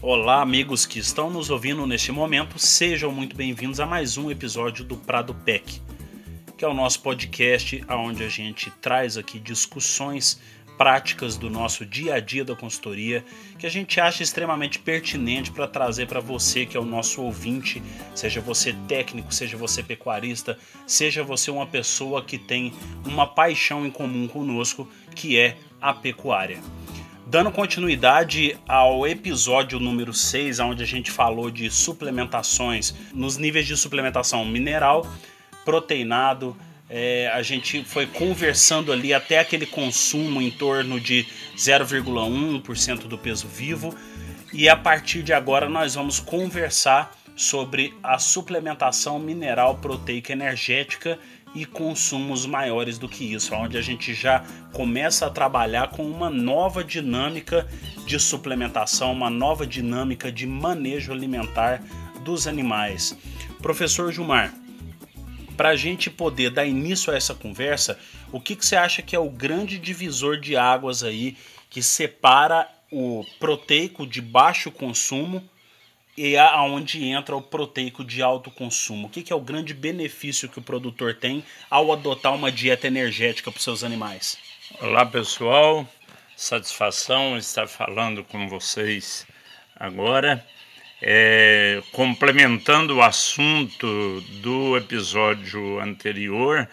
Olá, 0.00 0.42
amigos 0.42 0.84
que 0.84 0.98
estão 0.98 1.30
nos 1.30 1.48
ouvindo 1.48 1.86
neste 1.86 2.12
momento, 2.12 2.58
sejam 2.58 3.10
muito 3.10 3.34
bem-vindos 3.34 3.80
a 3.80 3.86
mais 3.86 4.18
um 4.18 4.30
episódio 4.30 4.84
do 4.84 4.96
Prado 4.96 5.34
PEC, 5.34 5.80
que 6.56 6.64
é 6.64 6.68
o 6.68 6.74
nosso 6.74 7.00
podcast 7.02 7.84
onde 7.88 8.22
a 8.22 8.28
gente 8.28 8.70
traz 8.80 9.16
aqui 9.16 9.38
discussões 9.38 10.40
práticas 10.76 11.36
do 11.36 11.50
nosso 11.50 11.84
dia 11.84 12.14
a 12.14 12.20
dia 12.20 12.44
da 12.44 12.56
consultoria 12.56 13.24
que 13.58 13.66
a 13.66 13.70
gente 13.70 14.00
acha 14.00 14.22
extremamente 14.22 14.78
pertinente 14.78 15.50
para 15.50 15.66
trazer 15.66 16.06
para 16.06 16.20
você 16.20 16.66
que 16.66 16.76
é 16.76 16.80
o 16.80 16.84
nosso 16.84 17.22
ouvinte, 17.22 17.82
seja 18.14 18.40
você 18.40 18.74
técnico, 18.88 19.32
seja 19.32 19.56
você 19.56 19.82
pecuarista, 19.82 20.58
seja 20.86 21.22
você 21.22 21.50
uma 21.50 21.66
pessoa 21.66 22.24
que 22.24 22.38
tem 22.38 22.72
uma 23.04 23.26
paixão 23.26 23.86
em 23.86 23.90
comum 23.90 24.26
conosco, 24.26 24.88
que 25.14 25.38
é 25.38 25.56
a 25.80 25.92
pecuária. 25.92 26.58
Dando 27.26 27.50
continuidade 27.50 28.58
ao 28.68 29.06
episódio 29.06 29.80
número 29.80 30.12
6, 30.12 30.60
onde 30.60 30.82
a 30.82 30.86
gente 30.86 31.10
falou 31.10 31.50
de 31.50 31.70
suplementações 31.70 32.94
nos 33.14 33.38
níveis 33.38 33.66
de 33.66 33.76
suplementação 33.76 34.44
mineral, 34.44 35.06
proteinado, 35.64 36.56
é, 36.94 37.30
a 37.32 37.40
gente 37.40 37.82
foi 37.84 38.06
conversando 38.06 38.92
ali 38.92 39.14
até 39.14 39.38
aquele 39.38 39.64
consumo 39.64 40.42
em 40.42 40.50
torno 40.50 41.00
de 41.00 41.26
0,1% 41.56 43.08
do 43.08 43.16
peso 43.16 43.48
vivo. 43.48 43.96
E 44.52 44.68
a 44.68 44.76
partir 44.76 45.22
de 45.22 45.32
agora 45.32 45.70
nós 45.70 45.94
vamos 45.94 46.20
conversar 46.20 47.16
sobre 47.34 47.94
a 48.02 48.18
suplementação 48.18 49.18
mineral 49.18 49.78
proteica 49.78 50.34
energética 50.34 51.18
e 51.54 51.64
consumos 51.64 52.44
maiores 52.44 52.98
do 52.98 53.08
que 53.08 53.32
isso, 53.32 53.54
onde 53.54 53.78
a 53.78 53.82
gente 53.82 54.12
já 54.12 54.44
começa 54.74 55.24
a 55.24 55.30
trabalhar 55.30 55.88
com 55.88 56.04
uma 56.04 56.28
nova 56.28 56.84
dinâmica 56.84 57.66
de 58.06 58.20
suplementação, 58.20 59.12
uma 59.12 59.30
nova 59.30 59.66
dinâmica 59.66 60.30
de 60.30 60.46
manejo 60.46 61.10
alimentar 61.10 61.82
dos 62.22 62.46
animais. 62.46 63.16
Professor 63.62 64.12
Gilmar, 64.12 64.52
para 65.62 65.68
a 65.68 65.76
gente 65.76 66.10
poder 66.10 66.50
dar 66.50 66.66
início 66.66 67.12
a 67.12 67.16
essa 67.16 67.36
conversa, 67.36 67.96
o 68.32 68.40
que, 68.40 68.56
que 68.56 68.66
você 68.66 68.74
acha 68.74 69.00
que 69.00 69.14
é 69.14 69.18
o 69.20 69.30
grande 69.30 69.78
divisor 69.78 70.36
de 70.36 70.56
águas 70.56 71.04
aí 71.04 71.36
que 71.70 71.80
separa 71.80 72.68
o 72.90 73.24
proteico 73.38 74.04
de 74.04 74.20
baixo 74.20 74.72
consumo 74.72 75.40
e 76.18 76.36
aonde 76.36 77.04
entra 77.04 77.36
o 77.36 77.40
proteico 77.40 78.04
de 78.04 78.20
alto 78.20 78.50
consumo? 78.50 79.06
O 79.06 79.08
que, 79.08 79.22
que 79.22 79.32
é 79.32 79.36
o 79.36 79.40
grande 79.40 79.72
benefício 79.72 80.48
que 80.48 80.58
o 80.58 80.62
produtor 80.62 81.14
tem 81.14 81.44
ao 81.70 81.92
adotar 81.92 82.34
uma 82.34 82.50
dieta 82.50 82.88
energética 82.88 83.48
para 83.52 83.58
os 83.58 83.62
seus 83.62 83.84
animais? 83.84 84.36
Olá 84.80 85.06
pessoal, 85.06 85.86
satisfação 86.36 87.38
estar 87.38 87.68
falando 87.68 88.24
com 88.24 88.48
vocês 88.48 89.24
agora. 89.76 90.44
É, 91.04 91.82
complementando 91.90 92.94
o 92.94 93.02
assunto 93.02 94.20
do 94.40 94.76
episódio 94.76 95.80
anterior, 95.80 96.68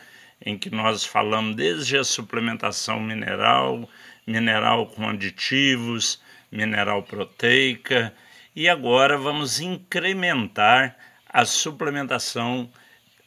em 0.46 0.56
que 0.56 0.70
nós 0.70 1.04
falamos 1.04 1.56
desde 1.56 1.98
a 1.98 2.04
suplementação 2.04 3.00
mineral, 3.00 3.90
mineral 4.28 4.86
com 4.86 5.10
aditivos, 5.10 6.22
mineral 6.52 7.02
proteica, 7.02 8.14
e 8.56 8.70
agora 8.70 9.18
vamos 9.18 9.60
incrementar 9.60 10.96
a 11.28 11.44
suplementação 11.44 12.70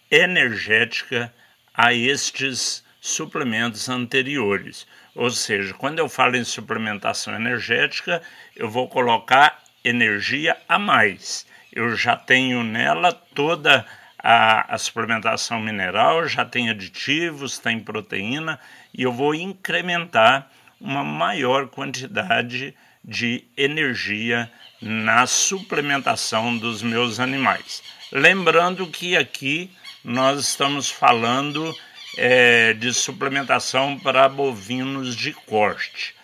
energética 0.09 1.35
a 1.75 1.93
estes 1.93 2.85
suplementos 3.01 3.89
anteriores. 3.89 4.87
Ou 5.17 5.31
seja, 5.31 5.75
quando 5.75 5.99
eu 5.99 6.09
falo 6.09 6.37
em 6.37 6.45
suplementação 6.45 7.35
energética, 7.35 8.23
eu 8.55 8.71
vou 8.71 8.89
colocar 8.89 9.62
energia 9.85 10.57
a 10.69 10.79
mais. 10.79 11.47
Eu 11.73 11.97
já 11.97 12.17
tenho 12.17 12.63
nela 12.63 13.13
toda 13.13 13.87
a, 14.19 14.75
a, 14.75 14.79
suplementação 14.79 15.61
mineral, 15.61 16.27
já 16.29 16.45
tem 16.45 16.71
aditivos, 16.71 17.59
tem 17.59 17.81
proteína 17.81 18.61
e 18.95 19.03
eu 19.03 19.13
vou 19.13 19.35
incrementar 19.35 20.51
uma 20.81 21.03
maior 21.03 21.69
quantidade 21.69 22.75
de 23.05 23.45
energia 23.57 24.51
na 24.81 25.27
suplementação 25.27 26.57
dos 26.57 26.83
meus 26.83 27.19
animais. 27.19 27.83
Lembrando 28.13 28.87
que 28.87 29.17
aqui 29.17 29.71
nós 30.05 30.41
estamos 30.41 30.91
falando 30.91 31.75
é, 32.17 32.75
de 32.75 32.93
suplementação 32.93 33.99
para 33.99 34.29
bovinos 34.29 35.17
de 35.17 35.33
corte. 35.33 36.15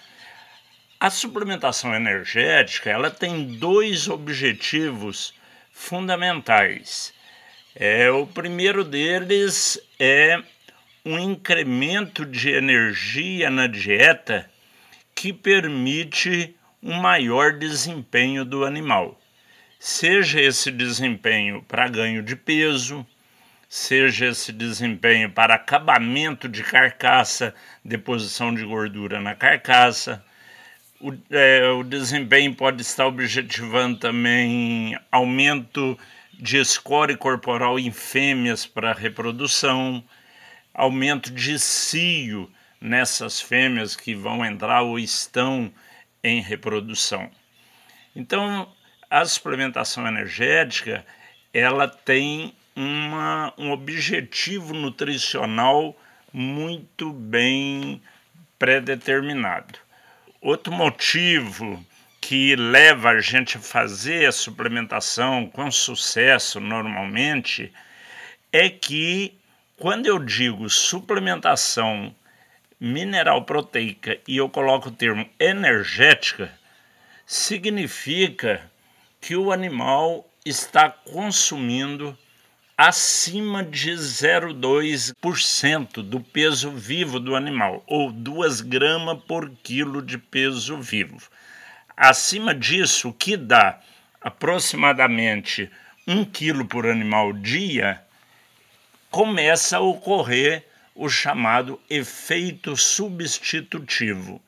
A 1.00 1.10
suplementação 1.10 1.94
energética 1.94 2.90
ela 2.90 3.08
tem 3.08 3.56
dois 3.56 4.08
objetivos 4.08 5.32
fundamentais. 5.70 7.14
É, 7.72 8.10
o 8.10 8.26
primeiro 8.26 8.82
deles 8.82 9.80
é 9.96 10.42
um 11.04 11.16
incremento 11.16 12.26
de 12.26 12.50
energia 12.50 13.48
na 13.48 13.68
dieta 13.68 14.50
que 15.14 15.32
permite 15.32 16.56
um 16.82 16.94
maior 16.94 17.52
desempenho 17.52 18.44
do 18.44 18.64
animal. 18.64 19.20
Seja 19.78 20.40
esse 20.40 20.68
desempenho 20.72 21.62
para 21.62 21.86
ganho 21.86 22.24
de 22.24 22.34
peso, 22.34 23.06
seja 23.68 24.26
esse 24.26 24.50
desempenho 24.50 25.30
para 25.30 25.54
acabamento 25.54 26.48
de 26.48 26.64
carcaça, 26.64 27.54
deposição 27.84 28.52
de 28.52 28.64
gordura 28.64 29.20
na 29.20 29.36
carcaça, 29.36 30.24
o, 31.00 31.12
é, 31.30 31.68
o 31.70 31.84
desempenho 31.84 32.54
pode 32.54 32.82
estar 32.82 33.06
objetivando 33.06 33.98
também 33.98 34.98
aumento 35.10 35.98
de 36.32 36.64
score 36.64 37.16
corporal 37.16 37.78
em 37.78 37.90
fêmeas 37.90 38.66
para 38.66 38.92
reprodução, 38.92 40.02
aumento 40.74 41.32
de 41.32 41.58
cio 41.58 42.50
nessas 42.80 43.40
fêmeas 43.40 43.96
que 43.96 44.14
vão 44.14 44.44
entrar 44.44 44.82
ou 44.82 44.98
estão 44.98 45.72
em 46.22 46.40
reprodução. 46.40 47.30
Então, 48.14 48.72
a 49.10 49.24
suplementação 49.24 50.06
energética 50.06 51.04
ela 51.52 51.88
tem 51.88 52.54
uma, 52.74 53.52
um 53.56 53.70
objetivo 53.70 54.74
nutricional 54.74 55.96
muito 56.32 57.12
bem 57.12 58.00
predeterminado. 58.58 59.87
Outro 60.40 60.72
motivo 60.72 61.84
que 62.20 62.54
leva 62.54 63.10
a 63.10 63.20
gente 63.20 63.56
a 63.56 63.60
fazer 63.60 64.26
a 64.26 64.32
suplementação 64.32 65.48
com 65.48 65.68
sucesso 65.68 66.60
normalmente 66.60 67.72
é 68.52 68.70
que 68.70 69.36
quando 69.76 70.06
eu 70.06 70.18
digo 70.18 70.70
suplementação 70.70 72.14
mineral 72.78 73.44
proteica 73.44 74.16
e 74.28 74.36
eu 74.36 74.48
coloco 74.48 74.90
o 74.90 74.92
termo 74.92 75.28
energética, 75.40 76.52
significa 77.26 78.70
que 79.20 79.34
o 79.34 79.50
animal 79.50 80.24
está 80.44 80.88
consumindo 80.88 82.16
acima 82.78 83.62
de 83.64 83.90
0,2% 83.90 86.00
do 86.00 86.20
peso 86.20 86.70
vivo 86.70 87.18
do 87.18 87.34
animal, 87.34 87.82
ou 87.88 88.12
2 88.12 88.60
gramas 88.60 89.18
por 89.26 89.50
quilo 89.64 90.00
de 90.00 90.16
peso 90.16 90.80
vivo. 90.80 91.18
Acima 91.96 92.54
disso, 92.54 93.12
que 93.12 93.36
dá 93.36 93.80
aproximadamente 94.20 95.68
1 96.06 96.24
quilo 96.26 96.64
por 96.64 96.86
animal 96.86 97.32
dia, 97.32 98.00
começa 99.10 99.78
a 99.78 99.80
ocorrer 99.80 100.64
o 100.94 101.08
chamado 101.08 101.80
efeito 101.90 102.76
substitutivo. 102.76 104.40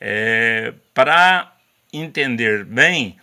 É, 0.00 0.72
Para 0.94 1.52
entender 1.92 2.64
bem, 2.64 3.18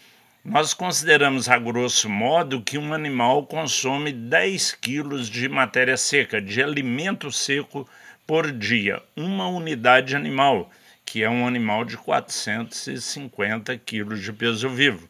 nós 0.48 0.74
consideramos 0.74 1.50
a 1.50 1.58
grosso 1.58 2.10
modo 2.10 2.62
que 2.62 2.78
um 2.78 2.94
animal 2.94 3.46
consome 3.46 4.14
10 4.14 4.76
quilos 4.76 5.30
de 5.30 5.50
matéria 5.50 5.98
seca, 5.98 6.42
de 6.42 6.64
alimento 6.64 7.30
seco 7.30 7.86
por 8.26 8.50
dia, 8.50 9.04
uma 9.14 9.50
unidade 9.50 10.16
animal, 10.16 10.72
que 11.06 11.22
é 11.22 11.30
um 11.30 11.46
animal 11.46 11.84
de 11.84 11.98
450 11.98 13.78
quilos 13.80 14.22
de 14.22 14.32
peso 14.32 14.70
vivo. 14.70 15.10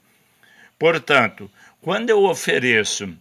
Portanto, 0.79 1.51
quando 1.81 2.09
eu 2.09 2.23
ofereço 2.23 3.15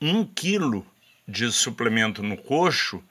um 0.00 0.24
quilo 0.24 0.86
de 1.26 1.50
suplemento 1.50 2.22
no 2.22 2.36
coxo, 2.36 3.02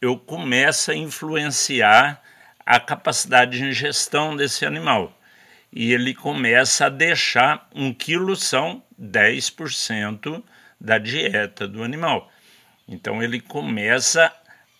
eu 0.00 0.18
começo 0.18 0.90
a 0.90 0.96
influenciar 0.96 2.20
a 2.66 2.80
capacidade 2.80 3.58
de 3.58 3.64
ingestão 3.66 4.34
desse 4.34 4.66
animal 4.66 5.16
e 5.72 5.92
ele 5.92 6.14
começa 6.14 6.86
a 6.86 6.90
deixar 6.90 7.68
um 7.74 7.94
quilo 7.94 8.36
são 8.36 8.82
10% 9.00 10.42
da 10.80 10.98
dieta 10.98 11.66
do 11.66 11.82
animal. 11.82 12.30
Então 12.86 13.22
ele 13.22 13.40
começa 13.40 14.30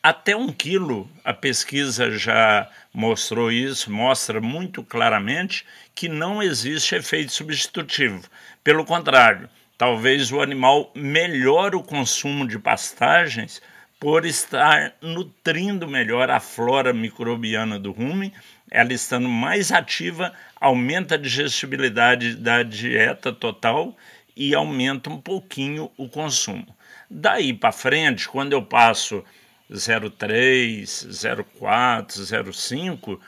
até 0.02 0.36
um 0.36 0.52
quilo, 0.52 1.08
a 1.24 1.32
pesquisa 1.32 2.10
já 2.10 2.68
mostrou 2.92 3.52
isso, 3.52 3.90
mostra 3.90 4.40
muito 4.40 4.82
claramente 4.82 5.64
que 5.94 6.08
não 6.08 6.42
existe 6.42 6.96
efeito 6.96 7.32
substitutivo. 7.32 8.22
Pelo 8.64 8.84
contrário, 8.84 9.48
talvez 9.78 10.32
o 10.32 10.40
animal 10.40 10.90
melhore 10.94 11.76
o 11.76 11.82
consumo 11.82 12.46
de 12.46 12.58
pastagens 12.58 13.62
por 14.00 14.26
estar 14.26 14.94
nutrindo 15.00 15.86
melhor 15.86 16.28
a 16.28 16.40
flora 16.40 16.92
microbiana 16.92 17.78
do 17.78 17.92
rumen, 17.92 18.32
ela 18.74 18.94
estando 18.94 19.28
mais 19.28 19.70
ativa, 19.70 20.32
aumenta 20.58 21.14
a 21.14 21.18
digestibilidade 21.18 22.34
da 22.36 22.62
dieta 22.62 23.30
total 23.30 23.94
e 24.34 24.54
aumenta 24.54 25.10
um 25.10 25.20
pouquinho 25.20 25.90
o 25.98 26.08
consumo. 26.08 26.74
Daí 27.08 27.52
para 27.52 27.70
frente, 27.70 28.26
quando 28.26 28.54
eu 28.54 28.62
passo 28.62 29.22
0,3, 29.70 30.84
0,4, 30.84 32.06
0,5, 32.06 33.20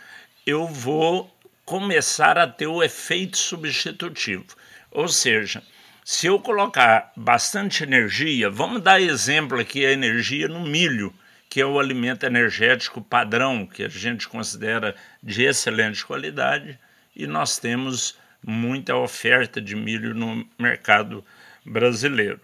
eu 0.47 0.67
vou 0.67 1.31
começar 1.67 2.39
a 2.39 2.47
ter 2.47 2.67
o 2.67 2.83
efeito 2.83 3.37
substitutivo. 3.37 4.47
Ou 4.91 5.09
seja, 5.09 5.63
se 6.03 6.27
eu 6.27 6.41
colocar 6.41 7.13
bastante 7.15 7.83
energia, 7.83 8.49
vamos 8.49 8.81
dar 8.81 8.99
exemplo 8.99 9.61
aqui 9.61 9.85
a 9.85 9.93
energia 9.93 10.49
no 10.49 10.61
milho, 10.61 11.13
que 11.55 11.61
é 11.61 11.65
o 11.65 11.79
alimento 11.79 12.27
energético 12.27 13.01
padrão 13.01 13.65
que 13.65 13.85
a 13.85 13.89
gente 13.89 14.27
considera 14.27 14.93
de 15.23 15.45
excelente 15.45 16.05
qualidade, 16.05 16.77
e 17.15 17.29
nós 17.29 17.61
temos 17.61 18.19
muita 18.45 18.97
oferta 18.97 19.61
de 19.61 19.77
milho 19.77 20.17
no 20.17 20.45
mercado 20.59 21.25
brasileiro. 21.65 22.41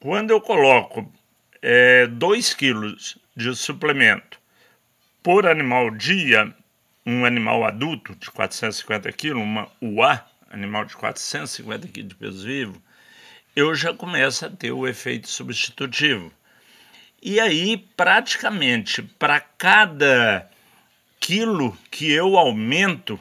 Quando 0.00 0.30
eu 0.30 0.40
coloco 0.40 1.12
2 2.10 2.50
é, 2.50 2.56
quilos 2.56 3.18
de 3.36 3.54
suplemento 3.54 4.40
por 5.22 5.46
animal 5.46 5.90
dia, 5.90 6.50
um 7.04 7.26
animal 7.26 7.66
adulto 7.66 8.14
de 8.14 8.30
450 8.30 9.12
quilos, 9.12 9.42
uma 9.42 9.70
UA, 9.78 10.24
animal 10.50 10.86
de 10.86 10.96
450 10.96 11.86
quilos 11.88 12.08
de 12.08 12.14
peso 12.14 12.46
vivo, 12.46 12.82
eu 13.54 13.74
já 13.74 13.92
começo 13.92 14.46
a 14.46 14.48
ter 14.48 14.72
o 14.72 14.88
efeito 14.88 15.28
substitutivo. 15.28 16.32
E 17.20 17.40
aí, 17.40 17.76
praticamente, 17.96 19.02
para 19.02 19.40
cada 19.40 20.48
quilo 21.18 21.76
que 21.90 22.10
eu 22.12 22.36
aumento, 22.36 23.18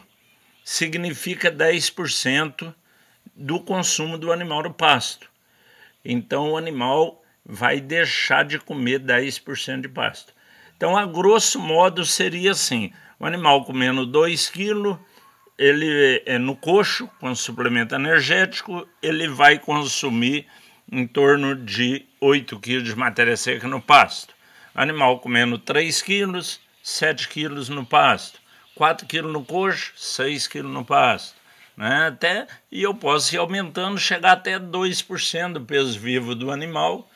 significa 0.63 1.51
10% 1.51 2.73
do 3.35 3.59
consumo 3.59 4.17
do 4.17 4.31
animal 4.31 4.63
no 4.63 4.73
pasto. 4.73 5.29
Então, 6.05 6.51
o 6.51 6.57
animal 6.57 7.23
vai 7.45 7.81
deixar 7.81 8.45
de 8.45 8.59
comer 8.59 8.99
10% 8.99 9.81
de 9.81 9.89
pasto. 9.89 10.33
Então, 10.75 10.95
a 10.95 11.05
grosso 11.05 11.59
modo, 11.59 12.05
seria 12.05 12.51
assim: 12.51 12.93
o 13.19 13.25
animal 13.25 13.65
comendo 13.65 14.05
2 14.05 14.49
quilos 14.49 14.97
ele 15.57 16.21
é 16.25 16.37
no 16.37 16.55
coxo 16.55 17.09
com 17.19 17.33
suplemento 17.33 17.95
energético, 17.95 18.87
ele 19.01 19.27
vai 19.27 19.57
consumir 19.57 20.45
em 20.91 21.05
torno 21.05 21.55
de 21.55 22.05
8 22.21 22.59
quilos 22.59 22.83
de 22.83 22.95
matéria 22.95 23.35
seca 23.35 23.67
no 23.67 23.81
pasto. 23.81 24.33
Animal 24.73 25.19
comendo 25.19 25.57
3 25.57 26.01
quilos, 26.01 26.59
7 26.81 27.27
quilos 27.29 27.69
no 27.69 27.85
pasto. 27.85 28.39
4 28.75 29.07
quilos 29.07 29.33
no 29.33 29.43
coxo, 29.43 29.91
6 29.95 30.47
quilos 30.47 30.71
no 30.71 30.85
pasto. 30.85 31.35
Né? 31.75 32.07
Até, 32.07 32.47
e 32.71 32.83
eu 32.83 32.93
posso 32.93 33.35
ir 33.35 33.37
aumentando, 33.37 33.99
chegar 33.99 34.33
até 34.33 34.59
2% 34.59 35.53
do 35.53 35.61
peso 35.61 35.99
vivo 35.99 36.33
do 36.33 36.51
animal, 36.51 37.09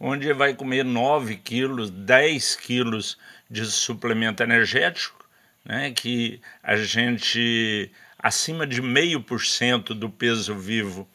onde 0.00 0.26
ele 0.26 0.34
vai 0.34 0.54
comer 0.54 0.84
9 0.84 1.36
quilos, 1.36 1.90
10 1.90 2.56
quilos 2.56 3.18
de 3.50 3.64
suplemento 3.66 4.42
energético, 4.42 5.24
né, 5.64 5.90
que 5.90 6.40
a 6.62 6.76
gente, 6.76 7.90
acima 8.18 8.66
de 8.66 8.80
meio 8.80 9.20
por 9.20 9.44
cento 9.44 9.94
do 9.94 10.08
peso 10.08 10.54
vivo, 10.54 11.08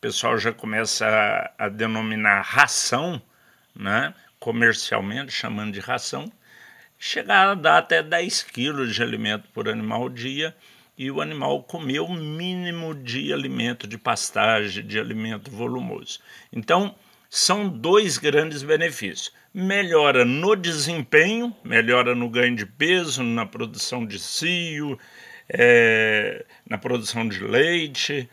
o 0.00 0.06
pessoal 0.08 0.38
já 0.38 0.50
começa 0.50 1.06
a, 1.06 1.66
a 1.66 1.68
denominar 1.68 2.40
ração, 2.40 3.20
né, 3.76 4.14
comercialmente, 4.38 5.30
chamando 5.30 5.74
de 5.74 5.80
ração, 5.80 6.32
chegar 6.98 7.50
a 7.50 7.54
dar 7.54 7.76
até 7.76 8.02
10 8.02 8.44
quilos 8.44 8.94
de 8.94 9.02
alimento 9.02 9.46
por 9.52 9.68
animal 9.68 10.08
dia 10.08 10.56
e 10.96 11.10
o 11.10 11.20
animal 11.20 11.62
comer 11.64 12.00
o 12.00 12.08
mínimo 12.08 12.94
de 12.94 13.30
alimento, 13.30 13.86
de 13.86 13.98
pastagem, 13.98 14.86
de 14.86 14.98
alimento 14.98 15.50
volumoso. 15.50 16.18
Então, 16.50 16.94
são 17.28 17.68
dois 17.68 18.16
grandes 18.16 18.62
benefícios 18.62 19.30
melhora 19.52 20.24
no 20.24 20.56
desempenho, 20.56 21.54
melhora 21.62 22.14
no 22.14 22.30
ganho 22.30 22.56
de 22.56 22.64
peso, 22.64 23.22
na 23.22 23.44
produção 23.44 24.06
de 24.06 24.18
cio, 24.18 24.98
é, 25.46 26.42
na 26.66 26.78
produção 26.78 27.28
de 27.28 27.44
leite, 27.44 28.30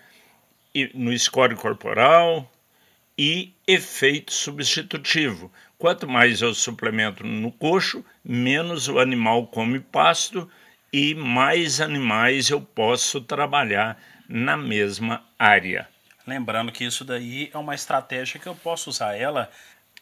no 0.94 1.18
score 1.18 1.56
corporal 1.56 2.52
e 3.18 3.54
efeito 3.68 4.32
substitutivo. 4.32 5.52
Quanto 5.78 6.08
mais 6.08 6.42
eu 6.42 6.54
suplemento 6.54 7.26
no 7.26 7.52
coxo, 7.52 8.04
menos 8.24 8.88
o 8.88 9.00
animal 9.00 9.48
come 9.48 9.80
pasto 9.80 10.50
e 10.92 11.16
mais 11.16 11.82
animais 11.82 12.50
eu 12.50 12.62
posso 12.62 13.22
trabalhar 13.22 14.02
na 14.28 14.58
mesma 14.58 15.24
área. 15.38 15.88
Lembrando 16.26 16.72
que 16.72 16.84
isso 16.84 17.06
daí 17.06 17.50
é 17.54 17.58
uma 17.58 17.76
estratégia 17.76 18.40
que 18.40 18.48
eu 18.48 18.56
posso 18.56 18.90
usar 18.90 19.16
ela 19.16 19.50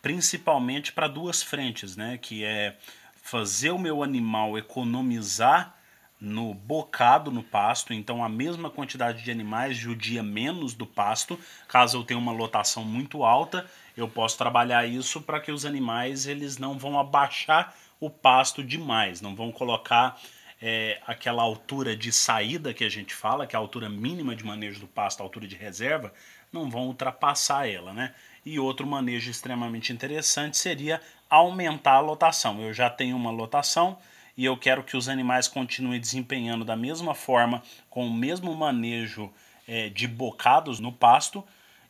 principalmente 0.01 0.91
para 0.91 1.07
duas 1.07 1.41
frentes, 1.41 1.95
né? 1.95 2.19
Que 2.21 2.43
é 2.43 2.77
fazer 3.21 3.71
o 3.71 3.79
meu 3.79 4.03
animal 4.03 4.57
economizar 4.57 5.75
no 6.19 6.53
bocado 6.53 7.29
no 7.29 7.43
pasto, 7.43 7.93
então 7.93 8.23
a 8.23 8.29
mesma 8.29 8.69
quantidade 8.69 9.23
de 9.23 9.31
animais 9.31 9.75
judia 9.75 10.23
menos 10.23 10.73
do 10.73 10.85
pasto. 10.85 11.39
Caso 11.67 11.97
eu 11.97 12.03
tenha 12.03 12.17
uma 12.17 12.31
lotação 12.31 12.83
muito 12.83 13.23
alta, 13.23 13.69
eu 13.95 14.07
posso 14.07 14.37
trabalhar 14.37 14.85
isso 14.87 15.21
para 15.21 15.39
que 15.39 15.51
os 15.51 15.65
animais 15.65 16.25
eles 16.25 16.57
não 16.57 16.77
vão 16.77 16.97
abaixar 16.99 17.73
o 17.99 18.09
pasto 18.09 18.63
demais, 18.63 19.21
não 19.21 19.35
vão 19.35 19.51
colocar 19.51 20.19
é, 20.61 21.01
aquela 21.05 21.43
altura 21.43 21.95
de 21.95 22.11
saída 22.11 22.73
que 22.73 22.83
a 22.83 22.89
gente 22.89 23.13
fala, 23.13 23.45
que 23.45 23.55
é 23.55 23.57
a 23.57 23.61
altura 23.61 23.89
mínima 23.89 24.35
de 24.35 24.45
manejo 24.45 24.79
do 24.79 24.87
pasto, 24.87 25.21
a 25.21 25.23
altura 25.23 25.47
de 25.47 25.55
reserva, 25.55 26.13
não 26.51 26.69
vão 26.69 26.87
ultrapassar 26.87 27.67
ela, 27.67 27.93
né? 27.93 28.13
E 28.45 28.59
outro 28.59 28.85
manejo 28.87 29.29
extremamente 29.29 29.91
interessante 29.91 30.57
seria 30.57 31.01
aumentar 31.29 31.95
a 31.95 31.99
lotação. 31.99 32.61
Eu 32.61 32.73
já 32.73 32.89
tenho 32.89 33.15
uma 33.15 33.31
lotação 33.31 33.97
e 34.37 34.45
eu 34.45 34.57
quero 34.57 34.83
que 34.83 34.97
os 34.97 35.07
animais 35.07 35.47
continuem 35.47 35.99
desempenhando 35.99 36.65
da 36.65 36.75
mesma 36.75 37.15
forma, 37.15 37.63
com 37.89 38.07
o 38.07 38.13
mesmo 38.13 38.53
manejo 38.55 39.31
é, 39.67 39.89
de 39.89 40.07
bocados 40.07 40.79
no 40.79 40.91
pasto, 40.91 41.43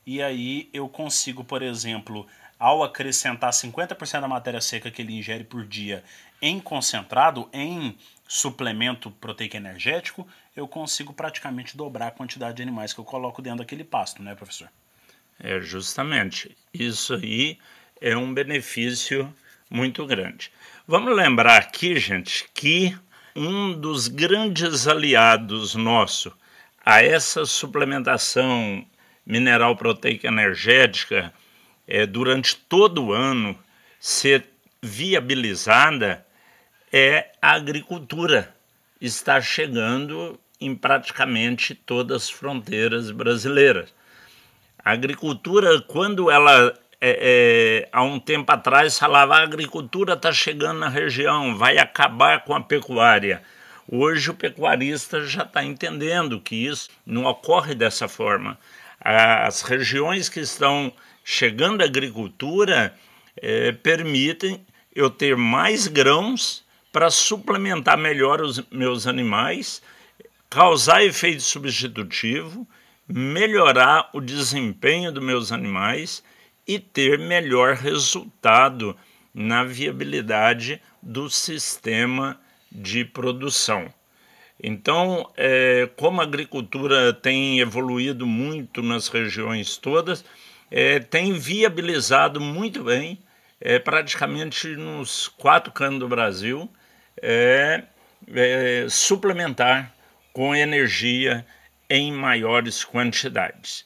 e 0.06 0.22
aí 0.22 0.70
eu 0.72 0.88
consigo, 0.88 1.44
por 1.44 1.62
exemplo, 1.62 2.28
ao 2.60 2.84
acrescentar 2.84 3.52
50% 3.52 4.22
da 4.22 4.28
matéria 4.28 4.62
seca 4.62 4.92
que 4.92 5.02
ele 5.02 5.18
ingere 5.18 5.44
por 5.44 5.66
dia 5.66 6.04
em 6.42 6.60
concentrado, 6.60 7.50
em 7.52 7.98
suplemento 8.28 9.10
proteico 9.12 9.56
energético, 9.56 10.28
eu 10.56 10.68
consigo 10.68 11.14
praticamente 11.14 11.76
dobrar 11.76 12.08
a 12.08 12.12
quantidade 12.12 12.58
de 12.58 12.64
animais 12.64 12.94
que 12.94 13.00
eu 13.00 13.06
coloco 13.06 13.42
dentro 13.42 13.60
daquele 13.60 13.84
pasto, 13.84 14.22
né, 14.22 14.36
professor? 14.36 14.70
É 15.40 15.60
justamente 15.60 16.56
isso 16.74 17.14
aí 17.14 17.58
é 18.00 18.16
um 18.16 18.34
benefício 18.34 19.34
muito 19.70 20.06
grande. 20.06 20.52
Vamos 20.88 21.16
lembrar 21.16 21.58
aqui, 21.58 22.00
gente, 22.00 22.48
que 22.54 22.96
um 23.36 23.74
dos 23.74 24.08
grandes 24.08 24.88
aliados 24.88 25.74
nosso 25.74 26.32
a 26.86 27.02
essa 27.02 27.44
suplementação 27.44 28.86
mineral 29.26 29.76
proteica 29.76 30.28
energética 30.28 31.34
é, 31.88 32.06
durante 32.06 32.56
todo 32.56 33.06
o 33.06 33.14
ano 33.14 33.58
ser 34.00 34.48
viabilizada 34.80 36.24
é 36.94 37.32
a 37.42 37.54
agricultura. 37.54 38.56
Está 39.02 39.42
chegando 39.42 40.40
em 40.62 40.76
praticamente 40.76 41.74
todas 41.74 42.26
as 42.26 42.30
fronteiras 42.30 43.10
brasileiras. 43.10 43.92
A 44.78 44.92
agricultura, 44.92 45.82
quando 45.82 46.30
ela 46.30 46.78
é, 47.08 47.20
é, 47.22 47.90
há 47.92 48.02
um 48.02 48.20
tempo 48.20 48.52
atrás 48.52 48.98
falava 48.98 49.36
a 49.36 49.44
agricultura 49.44 50.14
está 50.14 50.34
chegando 50.34 50.80
na 50.80 50.90
região, 50.90 51.56
vai 51.56 51.78
acabar 51.78 52.44
com 52.44 52.56
a 52.56 52.62
pecuária. 52.62 53.44
Hoje 53.88 54.32
o 54.32 54.34
pecuarista 54.34 55.24
já 55.24 55.44
está 55.44 55.64
entendendo 55.64 56.42
que 56.42 56.56
isso 56.56 56.90
não 57.06 57.26
ocorre 57.26 57.76
dessa 57.76 58.08
forma. 58.08 58.58
As 59.00 59.62
regiões 59.62 60.30
que 60.30 60.40
estão 60.40 60.92
chegando 61.24 61.84
à 61.84 61.86
agricultura 61.86 62.96
é, 63.40 63.72
permitem 63.72 64.66
eu 64.96 65.12
ter 65.12 65.38
mais 65.38 65.88
grãos 65.88 66.66
para 66.92 67.12
suplementar 67.12 68.00
melhor 68.00 68.42
os 68.42 68.60
meus 68.72 69.06
animais, 69.06 69.80
causar 70.50 71.04
efeito 71.04 71.44
substitutivo 71.44 72.68
melhorar 73.08 74.10
o 74.14 74.20
desempenho 74.20 75.12
dos 75.12 75.24
meus 75.24 75.52
animais 75.52 76.24
e 76.68 76.80
ter 76.80 77.20
melhor 77.20 77.76
resultado 77.76 78.96
na 79.34 79.64
viabilidade 79.64 80.82
do 81.02 81.30
sistema 81.30 82.40
de 82.72 83.06
produção. 83.06 83.94
Então, 84.62 85.30
é, 85.36 85.90
como 85.98 86.22
a 86.22 86.24
agricultura 86.24 87.14
tem 87.14 87.60
evoluído 87.60 88.26
muito 88.26 88.82
nas 88.82 89.10
regiões 89.10 89.78
todas, 89.78 90.24
é, 90.72 91.00
tem 91.00 91.34
viabilizado 91.34 92.40
muito 92.40 92.84
bem, 92.84 93.20
é, 93.60 93.78
praticamente 93.80 94.76
nos 94.76 95.28
quatro 95.28 95.72
cantos 95.72 96.00
do 96.00 96.08
Brasil, 96.08 96.70
é, 97.22 97.84
é, 98.34 98.88
suplementar 98.90 99.94
com 100.34 100.56
energia 100.56 101.46
em 101.90 102.12
maiores 102.12 102.84
quantidades. 102.84 103.86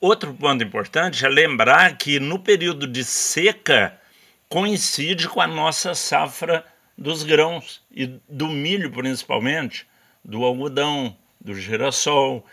Outro 0.00 0.32
ponto 0.32 0.62
importante 0.62 1.26
é 1.26 1.28
lembrar 1.28 1.98
que 1.98 2.20
no 2.20 2.38
período 2.38 2.86
de 2.86 3.02
seca 3.02 4.00
coincide 4.48 5.28
com 5.28 5.40
a 5.40 5.46
nossa 5.46 5.92
safra 5.92 6.64
dos 6.96 7.24
grãos 7.24 7.82
e 7.90 8.06
do 8.28 8.46
milho 8.46 8.92
principalmente, 8.92 9.88
do 10.24 10.44
algodão, 10.44 11.16
do 11.40 11.52
girassol, 11.52 12.46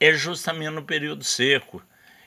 é 0.00 0.12
justamente 0.12 0.70
no 0.70 0.82
período 0.82 1.22
seco. 1.22 1.80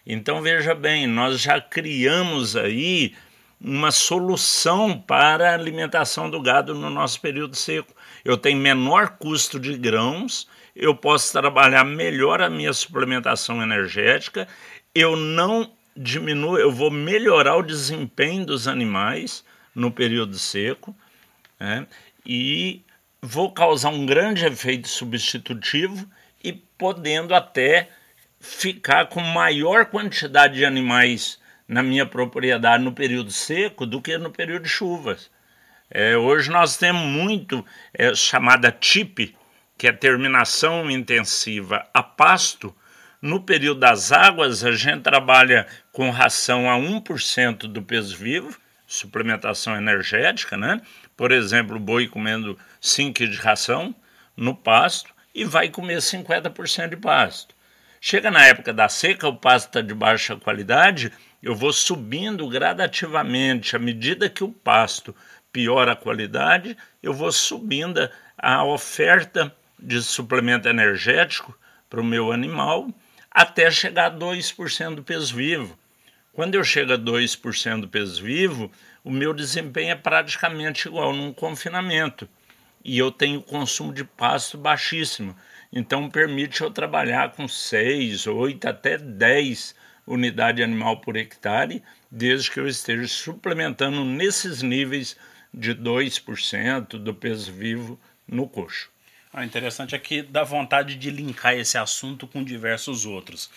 Então 0.08 0.42
veja 0.42 0.74
bem, 0.74 1.06
nós 1.06 1.42
já 1.42 1.60
criamos 1.60 2.56
aí 2.56 3.14
uma 3.60 3.92
solução 3.92 4.98
para 4.98 5.52
a 5.52 5.54
alimentação 5.54 6.30
do 6.30 6.42
gado 6.42 6.74
no 6.74 6.90
nosso 6.90 7.20
período 7.20 7.58
seco. 7.58 7.94
Eu 8.24 8.38
tenho 8.38 8.58
menor 8.58 9.18
custo 9.18 9.60
de 9.60 9.78
grãos, 9.78 10.48
eu 10.76 10.96
posso 10.96 11.32
trabalhar 11.32 11.84
melhor 11.84 12.42
a 12.42 12.50
minha 12.50 12.74
suplementação 12.74 13.62
energética, 13.62 14.48
eu 14.94 15.16
não 15.16 15.72
diminuo, 15.96 16.58
eu 16.58 16.72
vou 16.72 16.90
melhorar 16.90 17.58
o 17.58 17.64
desempenho 17.64 18.46
dos 18.46 18.68
animais 18.68 19.44
no 19.76 19.92
período 19.92 20.38
seco 20.38 20.96
né? 21.60 21.86
e 22.26 22.82
vou 23.22 23.52
causar 23.52 23.90
um 23.90 24.06
grande 24.06 24.46
efeito 24.46 24.88
substitutivo 24.88 26.10
e 26.44 26.54
podendo 26.54 27.36
até 27.36 27.90
ficar 28.40 29.06
com 29.08 29.22
maior 29.22 29.86
quantidade 29.86 30.56
de 30.56 30.66
animais 30.66 31.40
na 31.68 31.84
minha 31.84 32.06
propriedade 32.06 32.84
no 32.84 32.92
período 32.92 33.32
seco 33.32 33.86
do 33.86 34.02
que 34.02 34.18
no 34.18 34.32
período 34.32 34.64
de 34.64 34.70
chuvas. 34.70 35.30
É, 35.90 36.18
hoje 36.18 36.50
nós 36.50 36.78
temos 36.78 37.04
muito 37.04 37.66
é, 37.94 38.16
chamada 38.16 38.72
TIP, 38.72 39.36
que 39.82 39.88
é 39.88 39.92
terminação 39.92 40.92
intensiva 40.92 41.88
a 41.92 42.04
pasto. 42.04 42.72
No 43.20 43.42
período 43.42 43.80
das 43.80 44.12
águas, 44.12 44.64
a 44.64 44.74
gente 44.74 45.02
trabalha 45.02 45.66
com 45.92 46.12
ração 46.12 46.70
a 46.70 46.76
1% 46.76 47.62
do 47.62 47.82
peso 47.82 48.16
vivo, 48.16 48.56
suplementação 48.86 49.76
energética, 49.76 50.56
né? 50.56 50.80
Por 51.18 51.32
exemplo, 51.32 51.78
o 51.78 51.80
boi 51.80 52.08
comendo 52.08 52.60
5 52.80 53.16
kg 53.16 53.28
de 53.32 53.38
ração 53.38 53.96
no 54.38 54.54
pasto 54.54 55.12
e 55.34 55.44
vai 55.44 55.68
comer 55.68 55.98
50% 55.98 56.90
de 56.90 56.98
pasto. 56.98 57.56
Chega 58.00 58.30
na 58.30 58.46
época 58.46 58.72
da 58.72 58.88
seca, 58.88 59.28
o 59.28 59.36
pasto 59.36 59.66
está 59.66 59.82
de 59.82 59.96
baixa 59.96 60.36
qualidade, 60.36 61.12
eu 61.42 61.56
vou 61.56 61.74
subindo 61.74 62.48
gradativamente. 62.48 63.76
À 63.76 63.80
medida 63.80 64.30
que 64.30 64.44
o 64.44 64.50
pasto 64.50 65.16
piora 65.52 65.94
a 65.94 65.96
qualidade, 65.96 66.78
eu 67.02 67.16
vou 67.16 67.32
subindo 67.32 68.08
a 68.38 68.64
oferta 68.64 69.52
de 69.82 70.02
suplemento 70.04 70.68
energético 70.68 71.58
para 71.90 72.02
o 72.02 72.06
meu 72.06 72.32
animal 72.32 72.90
até 73.30 73.72
chegar 73.72 74.08
a 74.08 74.16
2% 74.16 74.96
do 74.96 75.04
peso 75.04 75.36
vivo. 75.36 75.78
Quando 76.34 76.56
eu 76.56 76.64
chego 76.64 76.94
a 76.94 76.98
2% 76.98 77.82
do 77.82 77.88
peso 77.88 78.22
vivo, 78.24 78.72
o 79.04 79.12
meu 79.12 79.34
desempenho 79.34 79.92
é 79.92 79.96
praticamente 79.96 80.88
igual 80.88 81.14
num 81.14 81.34
confinamento. 81.34 82.28
E 82.84 82.98
eu 82.98 83.12
tenho 83.12 83.42
consumo 83.42 83.94
de 83.94 84.04
pasto 84.04 84.58
baixíssimo. 84.58 85.36
Então 85.72 86.10
permite 86.10 86.62
eu 86.62 86.70
trabalhar 86.70 87.32
com 87.32 87.48
6, 87.48 88.28
8 88.28 88.68
até 88.68 88.98
10 88.98 89.76
unidades 90.06 90.64
animal 90.64 90.98
por 91.00 91.16
hectare, 91.16 91.82
desde 92.10 92.52
que 92.52 92.60
eu 92.60 92.68
esteja 92.68 93.08
suplementando 93.08 94.04
nesses 94.04 94.62
níveis 94.62 95.16
de 95.54 95.74
2% 95.74 96.98
do 96.98 97.14
peso 97.14 97.52
vivo 97.52 98.00
no 98.28 98.48
coxo. 98.48 98.91
Ah, 99.34 99.46
interessante 99.46 99.96
é 99.96 100.00
que 100.00 100.22
dá 100.22 100.44
vontade 100.44 100.96
de 100.96 101.10
linkar 101.10 101.54
esse 101.54 101.78
assunto 101.78 102.28
com 102.28 102.44
diversos 102.44 103.06
outros. 103.06 103.50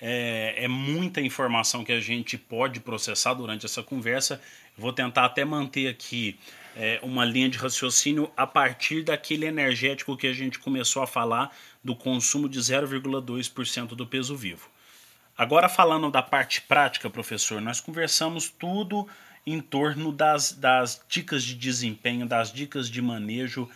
É, 0.00 0.64
é, 0.64 0.68
muita 0.68 1.20
informação 1.20 1.84
que 1.84 1.92
a 1.92 2.00
gente 2.00 2.36
pode 2.36 2.80
processar 2.80 3.34
durante 3.34 3.66
essa 3.66 3.82
conversa. 3.82 4.40
Vou 4.76 4.92
tentar 4.92 5.26
até 5.26 5.44
manter 5.44 5.88
aqui 5.88 6.38
é, 6.74 6.98
uma 7.02 7.24
linha 7.24 7.48
de 7.48 7.58
raciocínio 7.58 8.30
a 8.36 8.46
partir 8.46 9.04
daquele 9.04 9.46
energético 9.46 10.16
que 10.16 10.26
a 10.26 10.32
gente 10.32 10.58
começou 10.58 11.02
a 11.02 11.06
falar 11.06 11.54
do 11.84 11.94
consumo 11.94 12.48
de 12.48 12.58
0,2% 12.58 13.88
do 13.88 14.06
peso 14.06 14.34
vivo. 14.34 14.68
Agora 15.36 15.68
falando 15.68 16.10
da 16.10 16.22
parte 16.22 16.60
prática, 16.62 17.08
professor, 17.08 17.60
nós 17.60 17.80
conversamos 17.80 18.48
tudo 18.48 19.06
em 19.46 19.60
torno 19.60 20.12
das, 20.12 20.52
das 20.52 21.00
dicas 21.08 21.44
de 21.44 21.54
desempenho, 21.54 22.26
das 22.26 22.52
dicas 22.52 22.90
de 22.90 23.00
manejo. 23.00 23.68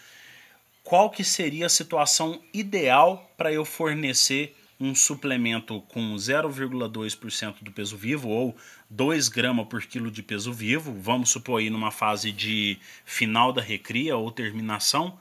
Qual 0.85 1.09
que 1.09 1.25
seria 1.25 1.65
a 1.65 1.71
situação 1.71 2.43
ideal 2.53 3.33
para 3.39 3.51
eu 3.51 3.65
fornecer 3.65 4.55
um 4.79 4.95
suplemento 4.95 5.81
com 5.89 6.15
0,2% 6.15 7.63
do 7.63 7.73
peso 7.73 7.97
vivo 7.97 8.29
ou 8.29 8.55
2 8.91 9.31
gramas 9.31 9.67
por 9.67 9.83
quilo 9.87 10.11
de 10.11 10.23
peso 10.23 10.53
vivo, 10.53 10.93
vamos 11.01 11.31
supor 11.31 11.61
aí 11.61 11.71
numa 11.71 11.91
fase 11.91 12.31
de 12.31 12.79
final 13.03 13.51
da 13.51 13.63
recria 13.63 14.15
ou 14.15 14.31
terminação, 14.31 15.19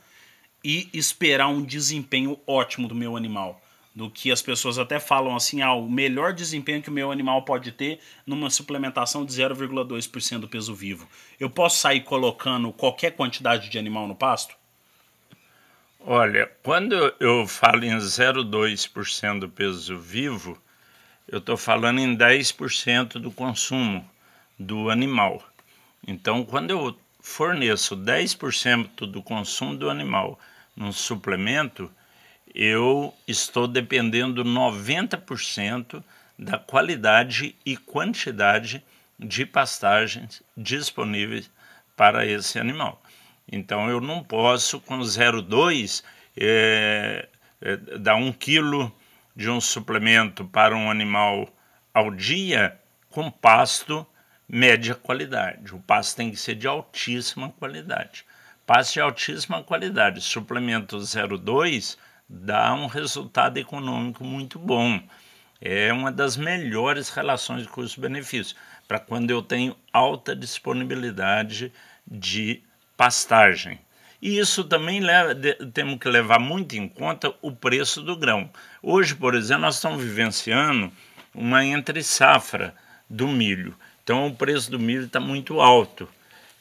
e 0.62 0.89
esperar 0.93 1.48
um 1.48 1.62
desempenho 1.62 2.38
ótimo 2.46 2.89
do 2.89 2.93
meu 2.93 3.15
animal. 3.15 3.62
Do 3.96 4.10
que 4.10 4.34
as 4.34 4.41
pessoas 4.41 4.77
até 4.77 5.00
falam 5.00 5.34
assim, 5.34 5.62
ah, 5.62 5.72
o 5.72 5.89
melhor 5.89 6.34
desempenho 6.34 6.82
que 6.82 6.89
o 6.89 6.93
meu 6.93 7.10
animal 7.10 7.46
pode 7.46 7.72
ter 7.72 8.00
numa 8.25 8.50
suplementação 8.50 9.25
de 9.25 9.32
0,2% 9.32 10.39
do 10.39 10.48
peso 10.50 10.75
vivo. 10.75 11.08
Eu 11.39 11.50
posso 11.50 11.79
sair 11.79 12.01
colocando 12.01 12.74
qualquer 12.74 13.12
quantidade 13.12 13.70
de 13.70 13.79
animal 13.79 14.10
no 14.10 14.15
pasto? 14.15 14.62
Olha, 16.06 16.52
quando 16.62 17.16
eu 17.18 17.48
falo 17.48 17.86
em 17.86 17.96
0,2% 17.96 19.40
do 19.40 19.48
peso 19.48 19.98
vivo, 19.98 20.62
eu 21.26 21.40
estou 21.40 21.56
falando 21.56 22.00
em 22.00 22.14
10% 22.14 23.14
do 23.14 23.32
consumo 23.32 24.06
do 24.60 24.90
animal. 24.90 25.42
Então, 26.06 26.44
quando 26.44 26.72
eu 26.72 26.98
forneço 27.22 27.96
10% 27.96 29.06
do 29.10 29.24
consumo 29.24 29.78
do 29.78 29.90
animal 29.90 30.38
num 30.76 30.92
suplemento, 30.92 31.90
eu 32.54 33.14
estou 33.26 33.66
dependendo 33.66 34.44
90% 34.44 36.04
da 36.38 36.60
qualidade 36.60 37.56
e 37.66 37.78
quantidade 37.78 38.84
de 39.18 39.46
pastagens 39.46 40.44
disponíveis 40.58 41.50
para 41.96 42.26
esse 42.26 42.60
animal. 42.60 43.02
Então 43.52 43.90
eu 43.90 44.00
não 44.00 44.24
posso 44.24 44.80
com 44.80 45.00
0,2 45.00 46.04
é, 46.36 47.28
é, 47.62 47.78
dar 47.98 48.16
um 48.16 48.32
quilo 48.32 48.94
de 49.36 49.50
um 49.50 49.60
suplemento 49.60 50.46
para 50.46 50.76
um 50.76 50.90
animal 50.90 51.50
ao 51.94 52.12
dia 52.12 52.80
com 53.10 53.30
pasto 53.30 54.06
média 54.48 54.96
qualidade. 54.96 55.74
O 55.74 55.80
pasto 55.80 56.18
tem 56.18 56.32
que 56.32 56.38
ser 56.38 56.56
de 56.56 56.68
altíssima 56.68 57.50
qualidade. 57.50 58.26
Pasto 58.66 58.94
de 58.94 59.02
altíssima 59.02 59.64
qualidade, 59.64 60.22
suplemento 60.22 60.98
0,2 60.98 61.98
dá 62.28 62.74
um 62.74 62.88
resultado 62.88 63.58
econômico 63.58 64.24
muito 64.24 64.58
bom. 64.58 65.02
É 65.62 65.94
uma 65.94 66.12
das 66.12 66.36
melhores 66.36 67.10
relações 67.10 67.66
custo-benefício 67.68 68.56
para 68.88 69.00
quando 69.00 69.32
eu 69.32 69.42
tenho 69.42 69.76
alta 69.92 70.36
disponibilidade 70.36 71.72
de 72.06 72.64
pastagem. 73.04 73.80
E 74.22 74.40
isso 74.40 74.64
também 74.64 75.02
leva, 75.02 75.36
de, 75.36 75.54
temos 75.74 76.00
que 76.00 76.08
levar 76.08 76.40
muito 76.40 76.78
em 76.78 76.88
conta 76.88 77.34
o 77.42 77.52
preço 77.52 78.02
do 78.02 78.16
grão. 78.16 78.50
Hoje, 78.82 79.14
por 79.14 79.36
exemplo, 79.36 79.64
nós 79.64 79.76
estamos 79.76 80.02
vivenciando 80.02 80.90
uma 81.36 81.66
entre-safra 81.66 82.74
do 83.10 83.28
milho. 83.28 83.76
Então, 84.02 84.28
o 84.28 84.34
preço 84.34 84.72
do 84.72 84.80
milho 84.80 85.04
está 85.04 85.20
muito 85.20 85.60
alto. 85.60 86.08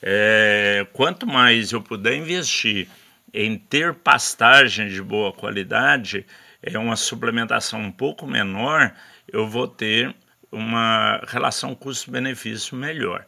É, 0.02 0.84
quanto 0.92 1.28
mais 1.28 1.70
eu 1.70 1.80
puder 1.80 2.16
investir 2.16 2.88
em 3.32 3.56
ter 3.56 3.94
pastagens 3.94 4.92
de 4.92 5.00
boa 5.00 5.32
qualidade, 5.32 6.26
é 6.60 6.76
uma 6.76 6.96
suplementação 6.96 7.80
um 7.80 7.92
pouco 7.92 8.26
menor, 8.26 8.92
eu 9.32 9.46
vou 9.46 9.68
ter 9.68 10.12
uma 10.50 11.22
relação 11.28 11.72
custo-benefício 11.72 12.76
melhor. 12.76 13.24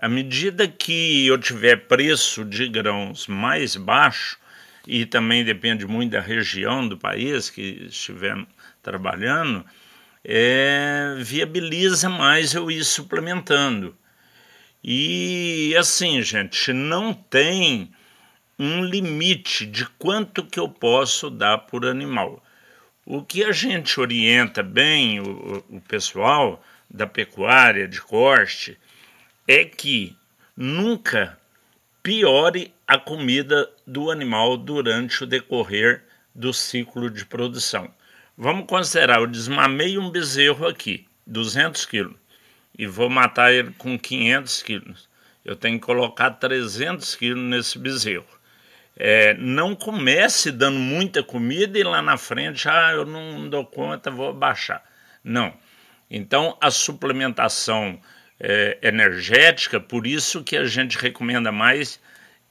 À 0.00 0.08
medida 0.08 0.68
que 0.68 1.26
eu 1.26 1.36
tiver 1.36 1.88
preço 1.88 2.44
de 2.44 2.68
grãos 2.68 3.26
mais 3.26 3.74
baixo, 3.74 4.38
e 4.86 5.04
também 5.04 5.44
depende 5.44 5.84
muito 5.86 6.12
da 6.12 6.20
região 6.20 6.86
do 6.86 6.96
país 6.96 7.50
que 7.50 7.86
estiver 7.88 8.36
trabalhando, 8.80 9.64
é, 10.24 11.16
viabiliza 11.18 12.08
mais 12.08 12.54
eu 12.54 12.70
ir 12.70 12.84
suplementando. 12.84 13.96
E 14.84 15.74
assim, 15.76 16.22
gente, 16.22 16.72
não 16.72 17.12
tem 17.12 17.90
um 18.56 18.84
limite 18.84 19.66
de 19.66 19.84
quanto 19.98 20.46
que 20.46 20.60
eu 20.60 20.68
posso 20.68 21.28
dar 21.28 21.58
por 21.58 21.84
animal. 21.84 22.40
O 23.04 23.24
que 23.24 23.42
a 23.42 23.50
gente 23.50 23.98
orienta 23.98 24.62
bem 24.62 25.18
o, 25.18 25.64
o 25.68 25.80
pessoal 25.80 26.62
da 26.88 27.06
pecuária 27.06 27.88
de 27.88 28.00
corte 28.00 28.78
é 29.48 29.64
que 29.64 30.14
nunca 30.54 31.38
piore 32.02 32.74
a 32.86 32.98
comida 32.98 33.70
do 33.86 34.10
animal 34.10 34.58
durante 34.58 35.24
o 35.24 35.26
decorrer 35.26 36.04
do 36.34 36.52
ciclo 36.52 37.08
de 37.08 37.24
produção. 37.24 37.90
Vamos 38.36 38.66
considerar, 38.66 39.20
eu 39.20 39.26
desmamei 39.26 39.96
um 39.96 40.10
bezerro 40.10 40.66
aqui, 40.66 41.06
200 41.26 41.86
quilos, 41.86 42.16
e 42.78 42.86
vou 42.86 43.08
matar 43.08 43.50
ele 43.50 43.72
com 43.78 43.98
500 43.98 44.62
quilos. 44.62 45.08
Eu 45.42 45.56
tenho 45.56 45.80
que 45.80 45.86
colocar 45.86 46.32
300 46.32 47.16
quilos 47.16 47.42
nesse 47.42 47.78
bezerro. 47.78 48.26
É, 48.94 49.32
não 49.34 49.74
comece 49.74 50.52
dando 50.52 50.78
muita 50.78 51.22
comida 51.22 51.78
e 51.78 51.82
lá 51.82 52.02
na 52.02 52.18
frente, 52.18 52.68
ah, 52.68 52.90
eu 52.92 53.06
não 53.06 53.48
dou 53.48 53.64
conta, 53.64 54.10
vou 54.10 54.34
baixar. 54.34 54.84
Não. 55.24 55.54
Então, 56.10 56.56
a 56.60 56.70
suplementação 56.70 57.98
é, 58.40 58.78
energética, 58.82 59.80
por 59.80 60.06
isso 60.06 60.44
que 60.44 60.56
a 60.56 60.64
gente 60.64 60.96
recomenda 60.96 61.50
mais 61.50 62.00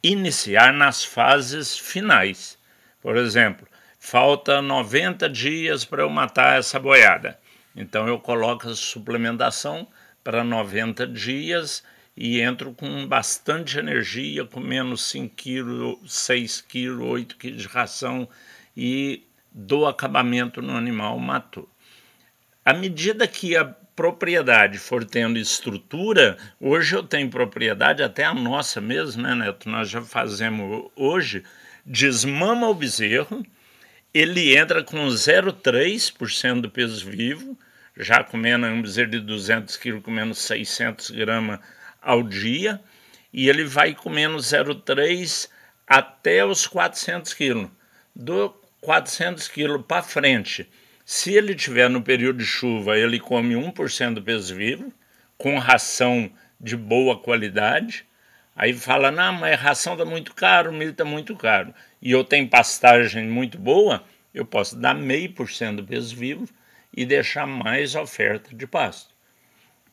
iniciar 0.04 0.74
nas 0.74 1.04
fases 1.04 1.78
finais. 1.78 2.58
Por 3.02 3.16
exemplo, 3.16 3.68
falta 4.00 4.62
90 4.62 5.30
dias 5.30 5.86
para 5.86 6.04
eu 6.04 6.10
matar 6.10 6.60
essa 6.60 6.80
boiada. 6.80 7.40
Então 7.76 8.08
eu 8.08 8.20
coloco 8.20 8.70
a 8.70 8.76
suplementação 8.76 9.88
para 10.24 10.44
90 10.44 11.08
dias 11.08 11.84
e 12.16 12.42
entro 12.42 12.74
com 12.74 13.08
bastante 13.08 13.78
energia, 13.78 14.44
comendo 14.44 14.98
5 14.98 15.36
kg, 15.36 16.00
6 16.06 16.62
kg, 16.62 17.02
8 17.02 17.36
kg 17.38 17.52
de 17.52 17.68
ração 17.68 18.28
e 18.76 19.24
dou 19.52 19.88
acabamento 19.88 20.62
no 20.62 20.76
animal, 20.76 21.20
matou. 21.20 21.70
À 22.66 22.74
medida 22.74 23.28
que 23.28 23.56
a 23.56 23.76
propriedade 23.98 24.78
for 24.78 25.04
tendo 25.04 25.40
estrutura, 25.40 26.38
hoje 26.62 26.96
eu 26.96 27.02
tenho 27.02 27.32
propriedade, 27.32 28.04
até 28.04 28.24
a 28.24 28.34
nossa 28.34 28.80
mesmo, 28.80 29.24
né, 29.24 29.34
Neto? 29.34 29.68
Nós 29.68 29.90
já 29.90 30.04
fazemos 30.04 30.92
hoje, 30.96 31.44
desmama 31.84 32.70
o 32.70 32.76
bezerro, 32.76 33.44
ele 34.14 34.56
entra 34.56 34.84
com 34.84 35.08
0,3% 35.08 36.62
do 36.62 36.70
peso 36.70 37.10
vivo, 37.10 37.58
já 37.98 38.24
comendo 38.24 38.68
um 38.68 38.84
bezerro 38.84 39.10
de 39.10 39.20
200 39.20 39.76
quilos, 39.78 40.04
comendo 40.04 40.36
600 40.36 41.10
gramas 41.10 41.60
ao 42.00 42.22
dia, 42.22 42.80
e 43.34 43.50
ele 43.50 43.66
vai 43.66 43.96
comendo 43.96 44.38
0,3 44.38 45.50
até 45.88 46.46
os 46.46 46.68
400 46.68 47.34
quilos. 47.34 47.68
Do 48.16 48.50
400 48.80 49.48
quilos 49.48 49.84
para 49.88 50.04
frente, 50.04 50.70
se 51.10 51.34
ele 51.34 51.56
tiver 51.56 51.90
no 51.90 52.02
período 52.02 52.40
de 52.40 52.46
chuva, 52.46 52.98
ele 52.98 53.18
come 53.18 53.56
1% 53.56 54.16
do 54.16 54.22
peso 54.22 54.54
vivo, 54.54 54.92
com 55.38 55.58
ração 55.58 56.30
de 56.60 56.76
boa 56.76 57.18
qualidade. 57.18 58.06
Aí 58.54 58.74
fala, 58.74 59.10
não, 59.10 59.32
mas 59.32 59.58
ração 59.58 59.94
está 59.94 60.04
muito 60.04 60.36
caro, 60.36 60.74
milho 60.74 60.92
está 60.92 61.06
muito 61.06 61.34
caro. 61.38 61.74
E 62.02 62.12
eu 62.12 62.26
tenho 62.26 62.50
pastagem 62.50 63.26
muito 63.26 63.58
boa, 63.58 64.04
eu 64.34 64.46
posso 64.46 64.76
dar 64.76 64.94
meio 64.94 65.32
por 65.32 65.50
cento 65.50 65.78
do 65.78 65.88
peso 65.88 66.14
vivo 66.14 66.46
e 66.94 67.06
deixar 67.06 67.48
mais 67.48 67.96
oferta 67.96 68.54
de 68.54 68.68
pasto. 68.68 69.16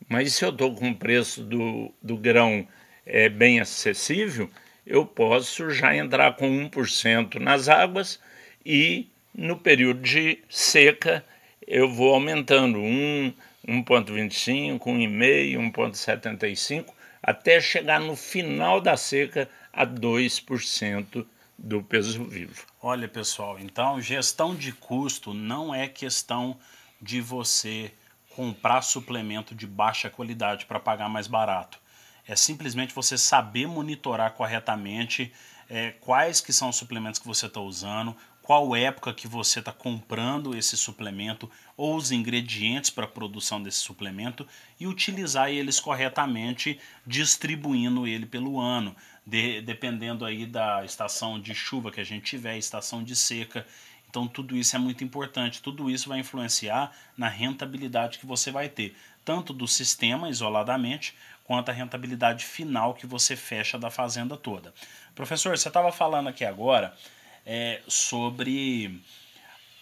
Mas 0.09 0.33
se 0.35 0.44
eu 0.44 0.50
estou 0.50 0.75
com 0.75 0.90
o 0.90 0.97
preço 0.97 1.44
do, 1.44 1.94
do 2.02 2.16
grão 2.16 2.66
é, 3.06 3.28
bem 3.28 3.61
acessível, 3.61 4.50
eu 4.85 5.06
posso 5.06 5.71
já 5.71 5.94
entrar 5.94 6.35
com 6.35 6.50
1% 6.68 7.37
nas 7.37 7.68
águas 7.68 8.18
e 8.66 9.09
no 9.35 9.59
período 9.59 10.01
de 10.01 10.38
seca, 10.49 11.25
eu 11.66 11.90
vou 11.90 12.14
aumentando 12.14 12.79
1, 12.79 13.35
1,25, 13.66 14.79
1,5, 14.79 15.73
1,75, 15.73 16.87
até 17.23 17.61
chegar 17.61 17.99
no 17.99 18.14
final 18.14 18.81
da 18.81 18.97
seca 18.97 19.49
a 19.73 19.87
2% 19.87 21.27
do 21.59 21.83
peso 21.83 22.25
vivo. 22.25 22.64
Olha, 22.81 23.09
pessoal, 23.09 23.59
então 23.59 24.01
gestão 24.01 24.55
de 24.55 24.73
custo 24.73 25.33
não 25.33 25.75
é 25.75 25.88
questão 25.88 26.57
de 27.01 27.20
você 27.20 27.92
comprar 28.31 28.83
suplemento 28.83 29.55
de 29.55 29.66
baixa 29.66 30.11
qualidade 30.11 30.66
para 30.66 30.81
pagar 30.81 31.09
mais 31.09 31.27
barato. 31.27 31.79
É 32.27 32.35
simplesmente 32.35 32.94
você 32.94 33.16
saber 33.16 33.66
monitorar 33.66 34.33
corretamente 34.33 35.33
é, 35.68 35.92
quais 36.01 36.40
que 36.40 36.53
são 36.53 36.68
os 36.70 36.77
suplementos 36.77 37.20
que 37.20 37.27
você 37.27 37.47
está 37.47 37.61
usando, 37.61 38.16
qual 38.44 38.76
época 38.76 39.14
que 39.14 39.26
você 39.26 39.61
está 39.61 39.72
comprando 39.72 40.54
esse 40.54 40.76
suplemento 40.76 41.50
ou 41.78 41.96
os 41.96 42.12
ingredientes 42.12 42.90
para 42.90 43.07
a 43.07 43.09
produção 43.09 43.62
desse 43.62 43.78
suplemento 43.78 44.46
e 44.78 44.87
utilizar 44.87 45.48
eles 45.48 45.80
corretamente, 45.80 46.78
distribuindo 47.07 48.07
ele 48.07 48.26
pelo 48.26 48.61
ano, 48.61 48.94
de, 49.24 49.62
dependendo 49.62 50.26
aí 50.26 50.44
da 50.44 50.85
estação 50.85 51.40
de 51.40 51.54
chuva 51.54 51.90
que 51.90 52.02
a 52.02 52.04
gente 52.04 52.26
tiver, 52.26 52.59
estação 52.59 53.02
de 53.02 53.16
seca. 53.16 53.66
Então 54.11 54.28
tudo 54.28 54.54
isso 54.54 54.76
é 54.76 54.78
muito 54.78 55.02
importante, 55.02 55.62
tudo 55.62 55.90
isso 55.90 56.11
vai 56.11 56.18
influenciar 56.18 56.92
na 57.16 57.28
rentabilidade 57.28 58.18
que 58.18 58.26
você 58.26 58.50
vai 58.50 58.68
ter, 58.68 58.94
tanto 59.24 59.54
do 59.54 59.66
sistema 59.66 60.28
isoladamente, 60.28 61.16
quanto 61.44 61.70
a 61.70 61.72
rentabilidade 61.72 62.44
final 62.44 62.92
que 62.92 63.07
você 63.07 63.37
fecha 63.37 63.78
da 63.78 63.90
fazenda 63.90 64.37
toda. 64.37 64.74
Professor, 65.14 65.57
você 65.57 65.68
estava 65.68 65.90
falando 65.90 66.28
aqui 66.28 66.44
agora 66.44 66.94
é, 67.44 67.83
sobre 67.87 69.00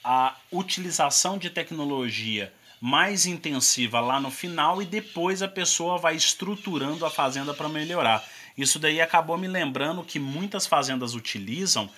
a 0.03 0.37
utilização 0.51 1.39
de 1.39 1.51
tecnologia 1.51 2.53
mais 2.81 3.27
intensiva 3.27 4.01
lá 4.01 4.21
no 4.21 4.31
final 4.31 4.83
e 4.83 4.85
depois 4.85 5.41
a 5.41 5.47
pessoa 5.47 5.99
vai 5.99 6.17
estruturando 6.17 7.07
a 7.07 7.11
fazenda 7.11 7.55
para 7.55 7.69
melhorar. 7.69 8.25
Isso 8.59 8.79
daí 8.79 9.01
acabou 9.01 9.39
me 9.39 9.47
lembrando 9.47 10.03
que 10.03 10.19
muitas 10.19 10.67
fazendas 10.67 11.15
utilizam, 11.15 11.89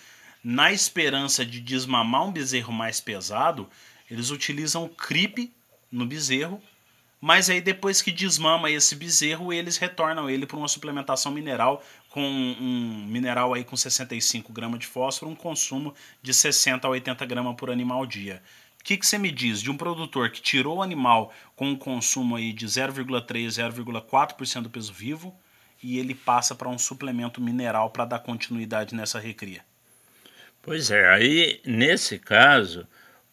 na 0.42 0.70
esperança 0.70 1.44
de 1.44 1.58
desmamar 1.58 2.26
um 2.26 2.32
bezerro 2.32 2.70
mais 2.70 3.00
pesado, 3.00 3.68
eles 4.10 4.30
utilizam 4.30 4.86
creep 4.86 5.50
no 5.90 6.04
bezerro 6.04 6.62
mas 7.24 7.48
aí 7.48 7.58
depois 7.58 8.02
que 8.02 8.12
desmama 8.12 8.70
esse 8.70 8.94
bezerro, 8.94 9.50
eles 9.50 9.78
retornam 9.78 10.28
ele 10.28 10.44
para 10.44 10.58
uma 10.58 10.68
suplementação 10.68 11.32
mineral 11.32 11.82
com 12.10 12.20
um 12.20 13.06
mineral 13.08 13.54
aí 13.54 13.64
com 13.64 13.74
65 13.74 14.52
gramas 14.52 14.80
de 14.80 14.86
fósforo, 14.86 15.30
um 15.30 15.34
consumo 15.34 15.94
de 16.20 16.34
60 16.34 16.86
a 16.86 16.90
80 16.90 17.24
gramas 17.24 17.56
por 17.56 17.70
animal 17.70 18.04
dia. 18.04 18.42
O 18.78 18.84
que, 18.84 18.98
que 18.98 19.06
você 19.06 19.16
me 19.16 19.30
diz 19.30 19.62
de 19.62 19.70
um 19.70 19.76
produtor 19.78 20.28
que 20.28 20.42
tirou 20.42 20.76
o 20.76 20.82
animal 20.82 21.32
com 21.56 21.70
um 21.70 21.76
consumo 21.76 22.36
aí 22.36 22.52
de 22.52 22.66
0,3, 22.66 23.46
0,4% 23.46 24.60
do 24.60 24.68
peso 24.68 24.92
vivo 24.92 25.34
e 25.82 25.98
ele 25.98 26.14
passa 26.14 26.54
para 26.54 26.68
um 26.68 26.76
suplemento 26.76 27.40
mineral 27.40 27.88
para 27.88 28.04
dar 28.04 28.18
continuidade 28.18 28.94
nessa 28.94 29.18
recria? 29.18 29.64
Pois 30.60 30.90
é, 30.90 31.08
aí 31.08 31.58
nesse 31.64 32.18
caso 32.18 32.86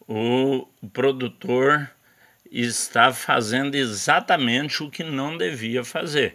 o 0.08 0.66
produtor 0.94 1.90
está 2.52 3.10
fazendo 3.12 3.74
exatamente 3.74 4.82
o 4.82 4.90
que 4.90 5.02
não 5.02 5.38
devia 5.38 5.82
fazer. 5.82 6.34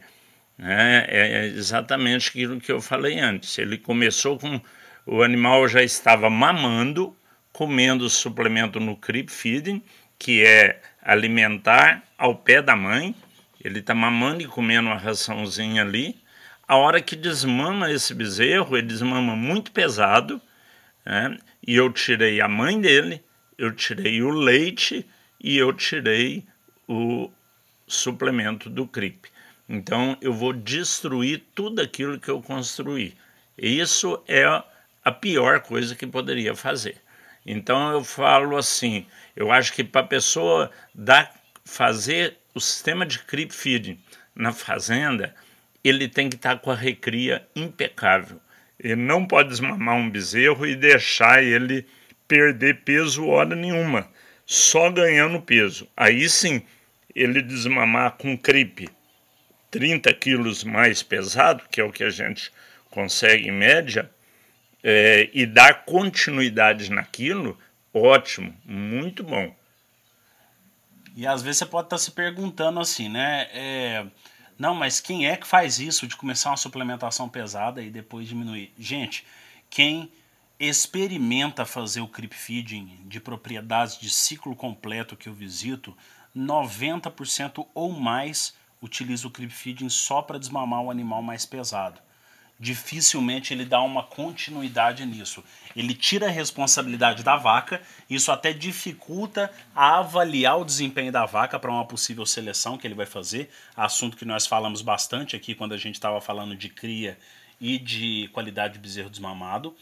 Né? 0.58 1.06
É 1.08 1.46
exatamente 1.46 2.30
aquilo 2.30 2.60
que 2.60 2.72
eu 2.72 2.82
falei 2.82 3.20
antes. 3.20 3.58
Ele 3.60 3.78
começou 3.78 4.40
com. 4.40 4.60
O 5.06 5.22
animal 5.22 5.68
já 5.70 5.82
estava 5.84 6.30
mamando, 6.30 7.16
comendo 7.54 8.10
suplemento 8.10 8.80
no 8.80 8.98
creep 8.98 9.30
feeding, 9.30 9.82
que 10.20 10.44
é 10.44 10.82
alimentar 11.02 12.04
ao 12.18 12.36
pé 12.36 12.62
da 12.62 12.76
mãe. 12.76 13.16
Ele 13.64 13.80
está 13.80 13.94
mamando 13.94 14.42
e 14.42 14.48
comendo 14.48 14.90
uma 14.90 14.98
raçãozinha 14.98 15.84
ali. 15.84 16.18
A 16.68 16.76
hora 16.76 17.00
que 17.00 17.16
desmama 17.16 17.92
esse 17.92 18.14
bezerro, 18.14 18.76
ele 18.76 18.88
desmama 18.88 19.36
muito 19.36 19.72
pesado. 19.72 20.42
Né? 21.06 21.38
E 21.66 21.76
eu 21.76 21.92
tirei 21.94 22.42
a 22.42 22.48
mãe 22.48 22.82
dele, 22.82 23.24
eu 23.58 23.72
tirei 23.72 24.22
o 24.22 24.30
leite 24.30 25.06
e 25.40 25.58
eu 25.58 25.72
tirei 25.74 26.46
o 26.88 27.30
suplemento 27.88 28.70
do 28.70 28.88
CRIP. 28.88 29.30
Então 29.68 30.18
eu 30.22 30.34
vou 30.34 30.54
destruir 30.54 31.44
tudo 31.54 31.82
aquilo 31.82 32.20
que 32.20 32.30
eu 32.30 32.42
construí. 32.42 33.16
Isso 33.58 34.22
é 34.28 34.46
a 35.04 35.12
pior 35.12 35.62
coisa 35.62 35.96
que 35.96 36.08
poderia 36.08 36.56
fazer. 36.56 36.98
Então 37.46 37.92
eu 37.92 38.04
falo 38.04 38.58
assim, 38.58 39.06
eu 39.36 39.52
acho 39.52 39.74
que 39.74 39.84
para 39.84 40.02
a 40.02 40.08
pessoa 40.08 40.72
dar, 40.94 41.34
fazer 41.66 42.38
o 42.54 42.60
sistema 42.60 43.06
de 43.06 43.20
creep 43.20 43.52
feeding 43.52 44.00
na 44.36 44.52
fazenda, 44.52 45.34
ele 45.84 46.08
tem 46.08 46.30
que 46.30 46.36
estar 46.36 46.56
tá 46.56 46.62
com 46.62 46.72
a 46.72 46.76
recria 46.76 47.48
impecável. 47.56 48.40
Ele 48.80 48.96
não 48.96 49.26
pode 49.26 49.50
desmamar 49.50 49.96
um 49.96 50.10
bezerro 50.10 50.66
e 50.66 50.76
deixar 50.76 51.44
ele 51.44 51.86
perder 52.28 52.82
peso 52.84 53.26
hora 53.26 53.56
nenhuma 53.56 54.08
só 54.48 54.90
ganhando 54.90 55.42
peso. 55.42 55.88
Aí 55.96 56.28
sim, 56.30 56.64
ele 57.14 57.42
desmamar 57.42 58.14
com 58.14 58.38
crepe 58.38 58.90
30 59.70 60.14
quilos 60.14 60.64
mais 60.64 61.04
pesado, 61.04 61.64
que 61.70 61.82
é 61.82 61.84
o 61.84 61.92
que 61.92 62.04
a 62.04 62.10
gente 62.10 62.52
consegue 62.90 63.50
em 63.50 63.52
média, 63.52 64.10
é, 64.82 65.30
e 65.34 65.46
dar 65.46 65.84
continuidade 65.84 66.90
naquilo, 66.90 67.60
ótimo, 67.94 68.56
muito 68.64 69.22
bom. 69.24 69.54
E 71.14 71.28
às 71.28 71.42
vezes 71.42 71.58
você 71.58 71.66
pode 71.66 71.88
estar 71.88 71.98
se 71.98 72.12
perguntando 72.12 72.80
assim, 72.80 73.10
né? 73.10 73.50
É, 73.52 74.06
não, 74.58 74.74
mas 74.74 75.02
quem 75.02 75.28
é 75.28 75.36
que 75.36 75.46
faz 75.46 75.80
isso 75.80 76.08
de 76.08 76.16
começar 76.16 76.52
uma 76.52 76.58
suplementação 76.58 77.28
pesada 77.28 77.82
e 77.82 77.90
depois 77.90 78.28
diminuir? 78.28 78.72
Gente, 78.80 79.26
quem 79.70 80.10
experimenta 80.60 81.66
fazer 81.66 82.02
o 82.02 82.08
creep 82.08 82.34
feeding 82.34 83.00
de 83.06 83.20
propriedades 83.20 84.00
de 84.00 84.10
ciclo 84.10 84.56
completo 84.56 85.16
que 85.16 85.30
eu 85.30 85.34
visito, 85.34 85.96
90% 86.36 87.66
ou 87.74 87.92
mais 87.92 88.56
utiliza 88.82 89.28
o 89.28 89.32
creep 89.32 89.52
feeding 89.52 89.90
só 89.90 90.22
para 90.22 90.40
desmamar 90.40 90.82
o 90.82 90.92
animal 90.92 91.22
mais 91.22 91.46
pesado. 91.46 92.02
Dificilmente 92.60 93.54
ele 93.54 93.66
dá 93.66 93.80
uma 93.82 94.02
continuidade 94.02 95.06
nisso. 95.06 95.44
Ele 95.76 95.94
tira 95.94 96.26
a 96.26 96.32
responsabilidade 96.32 97.22
da 97.22 97.36
vaca, 97.36 97.80
isso 98.10 98.32
até 98.32 98.52
dificulta 98.52 99.52
a 99.76 100.00
avaliar 100.00 100.60
o 100.60 100.66
desempenho 100.66 101.12
da 101.12 101.24
vaca 101.24 101.60
para 101.60 101.72
uma 101.72 101.86
possível 101.86 102.26
seleção 102.26 102.76
que 102.76 102.88
ele 102.88 102.96
vai 102.96 103.06
fazer. 103.06 103.52
Assunto 103.76 104.18
que 104.18 104.26
nós 104.26 104.48
falamos 104.48 104.82
bastante 104.82 105.36
aqui 105.36 105.54
quando 105.54 105.74
a 105.74 105.78
gente 105.78 105.96
estava 105.96 106.20
falando 106.20 106.56
de 106.56 106.68
cria 106.68 107.16
e 107.62 107.78
de 107.78 108.28
qualidade 108.34 108.74
de 108.74 108.80
bezerro 108.80 109.10
desmamado 109.10 109.76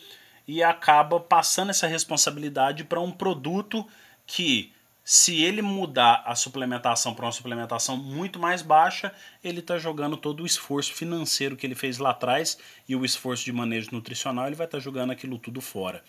e 0.48 0.64
acaba 0.64 1.20
passando 1.20 1.70
essa 1.70 1.88
responsabilidade 1.88 2.84
para 2.84 3.00
um 3.00 3.12
produto 3.12 3.86
que, 4.26 4.72
se 5.04 5.44
ele 5.44 5.62
mudar 5.62 6.24
a 6.26 6.36
suplementação 6.36 7.14
para 7.14 7.26
uma 7.26 7.32
suplementação 7.32 7.98
muito 7.98 8.40
mais 8.40 8.62
baixa, 8.62 9.12
ele 9.44 9.60
está 9.60 9.78
jogando 9.78 10.18
todo 10.18 10.44
o 10.44 10.46
esforço 10.46 10.94
financeiro 10.94 11.56
que 11.56 11.66
ele 11.66 11.76
fez 11.76 11.98
lá 11.98 12.12
atrás 12.12 12.58
e 12.88 12.96
o 12.96 13.06
esforço 13.06 13.46
de 13.46 13.52
manejo 13.52 13.90
nutricional, 13.92 14.48
ele 14.48 14.56
vai 14.56 14.66
estar 14.66 14.78
tá 14.78 14.84
jogando 14.84 15.12
aquilo 15.12 15.38
tudo 15.38 15.62
fora. 15.62 16.04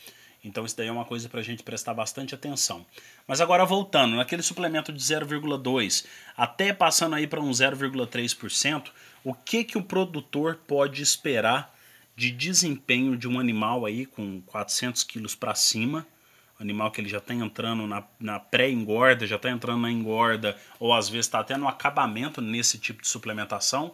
Então 0.45 0.65
isso 0.65 0.77
daí 0.77 0.87
é 0.87 0.93
uma 0.93 1.05
coisa 1.05 1.29
para 1.29 1.41
a 1.41 1.43
gente 1.43 1.65
prestar 1.65 1.93
bastante 1.93 2.35
atenção. 2.35 2.87
Mas 3.27 3.41
agora 3.41 3.65
voltando, 3.65 4.15
naquele 4.15 4.43
suplemento 4.43 4.93
de 4.93 5.03
0,2 5.03 6.07
até 6.37 6.73
passando 6.73 7.17
aí 7.17 7.27
para 7.27 7.41
um 7.41 7.51
0,3%, 7.51 8.91
o 9.25 9.35
que, 9.35 9.65
que 9.65 9.77
o 9.77 9.83
produtor 9.83 10.61
pode 10.67 11.03
esperar 11.03 11.76
de 12.17 12.31
desempenho 12.31 13.15
de 13.15 13.29
um 13.29 13.39
animal 13.39 13.85
aí 13.85 14.07
com 14.07 14.41
400 14.41 15.05
quilos 15.05 15.35
para 15.35 15.55
cima, 15.55 16.07
animal 16.59 16.91
que 16.91 16.99
ele 16.99 17.11
já 17.11 17.19
está 17.19 17.35
entrando 17.35 17.87
na, 17.87 18.03
na 18.19 18.41
pré-engorda, 18.41 19.27
já 19.27 19.37
está 19.37 19.51
entrando 19.51 19.83
na 19.83 19.93
engorda, 19.93 20.57
ou 20.81 20.95
às 20.95 21.11
vezes 21.11 21.27
está 21.27 21.41
até 21.41 21.59
no 21.59 21.69
acabamento 21.69 22.41
nesse 22.41 22.79
tipo 22.79 23.03
de 23.03 23.09
suplementação, 23.09 23.93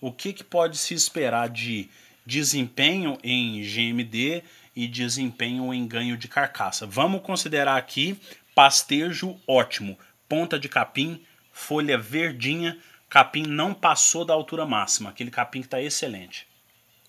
o 0.00 0.12
que, 0.12 0.32
que 0.32 0.44
pode 0.44 0.78
se 0.78 0.94
esperar 0.94 1.48
de 1.48 1.88
desempenho 2.24 3.18
em 3.24 3.60
GMD 3.62 4.44
e 4.76 4.86
desempenho 4.86 5.74
em 5.74 5.84
ganho 5.88 6.16
de 6.16 6.28
carcaça? 6.28 6.86
Vamos 6.86 7.22
considerar 7.22 7.76
aqui 7.76 8.16
pastejo 8.54 9.36
ótimo, 9.48 9.98
ponta 10.28 10.60
de 10.60 10.68
capim, 10.68 11.20
folha 11.52 11.98
verdinha, 11.98 12.78
capim 13.08 13.42
não 13.42 13.74
passou 13.74 14.24
da 14.24 14.32
altura 14.32 14.64
máxima, 14.64 15.10
aquele 15.10 15.30
capim 15.30 15.58
que 15.58 15.66
está 15.66 15.82
excelente 15.82 16.46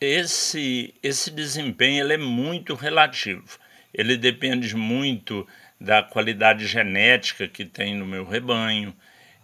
esse, 0.05 0.93
esse 1.01 1.31
desempenho 1.31 2.03
ele 2.03 2.13
é 2.13 2.17
muito 2.17 2.73
relativo. 2.75 3.59
Ele 3.93 4.17
depende 4.17 4.75
muito 4.75 5.47
da 5.79 6.01
qualidade 6.03 6.65
genética 6.67 7.47
que 7.47 7.65
tem 7.65 7.95
no 7.95 8.05
meu 8.05 8.25
rebanho, 8.25 8.95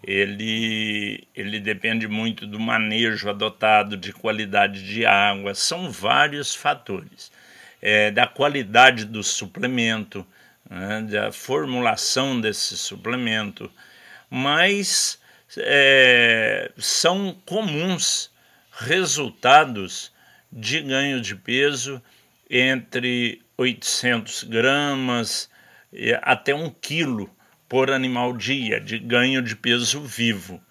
ele, 0.04 1.28
ele 1.36 1.60
depende 1.60 2.08
muito 2.08 2.47
do 2.47 2.60
manejo 2.60 3.30
adotado, 3.30 3.95
de 3.95 4.12
qualidade 4.12 4.84
de 4.84 5.06
água, 5.06 5.54
são 5.54 5.91
vários 5.91 6.56
fatores. 6.56 7.32
É, 7.82 8.12
da 8.12 8.28
qualidade 8.28 9.06
do 9.06 9.24
suplemento, 9.24 10.26
né, 10.69 11.02
da 11.02 11.32
formulação 11.32 12.39
desse 12.39 12.78
suplemento, 12.78 13.71
mas 14.30 15.19
é, 15.58 16.71
são 16.78 17.36
comuns 17.45 18.32
resultados 18.71 20.12
de 20.52 20.82
ganho 20.82 21.22
de 21.22 21.36
peso 21.36 22.02
entre 22.50 23.42
800 23.58 24.44
gramas 24.44 25.50
até 26.22 26.54
um 26.54 26.70
quilo 26.70 27.30
por 27.70 27.90
animal 27.92 28.36
dia 28.36 28.80
de 28.80 29.00
ganho 29.00 29.42
de 29.42 29.56
peso 29.56 30.02
vivo. 30.02 30.62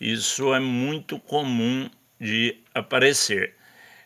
Isso 0.00 0.54
é 0.54 0.60
muito 0.60 1.18
comum 1.18 1.90
de 2.20 2.56
aparecer. 2.74 3.54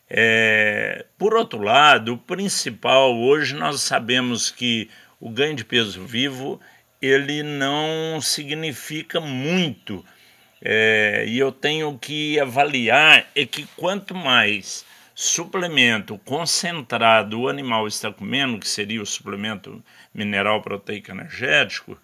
É, 0.08 1.06
por 1.18 1.34
outro 1.34 1.62
lado, 1.62 2.14
o 2.14 2.18
principal 2.18 3.14
hoje 3.18 3.54
nós 3.54 3.80
sabemos 3.80 4.50
que 4.50 4.88
o 5.20 5.30
ganho 5.30 5.54
de 5.54 5.64
peso 5.64 6.04
vivo 6.04 6.60
ele 7.00 7.42
não 7.42 8.20
significa 8.20 9.20
muito 9.20 10.04
é, 10.64 11.24
e 11.26 11.38
eu 11.38 11.50
tenho 11.50 11.98
que 11.98 12.38
avaliar 12.38 13.26
é 13.34 13.44
que 13.44 13.66
quanto 13.76 14.14
mais 14.14 14.84
suplemento 15.14 16.18
concentrado 16.18 17.40
o 17.40 17.48
animal 17.48 17.86
está 17.86 18.12
comendo, 18.12 18.58
que 18.58 18.68
seria 18.68 19.02
o 19.02 19.06
suplemento 19.06 19.82
mineral 20.14 20.62
proteico 20.62 21.10
energético, 21.10 21.98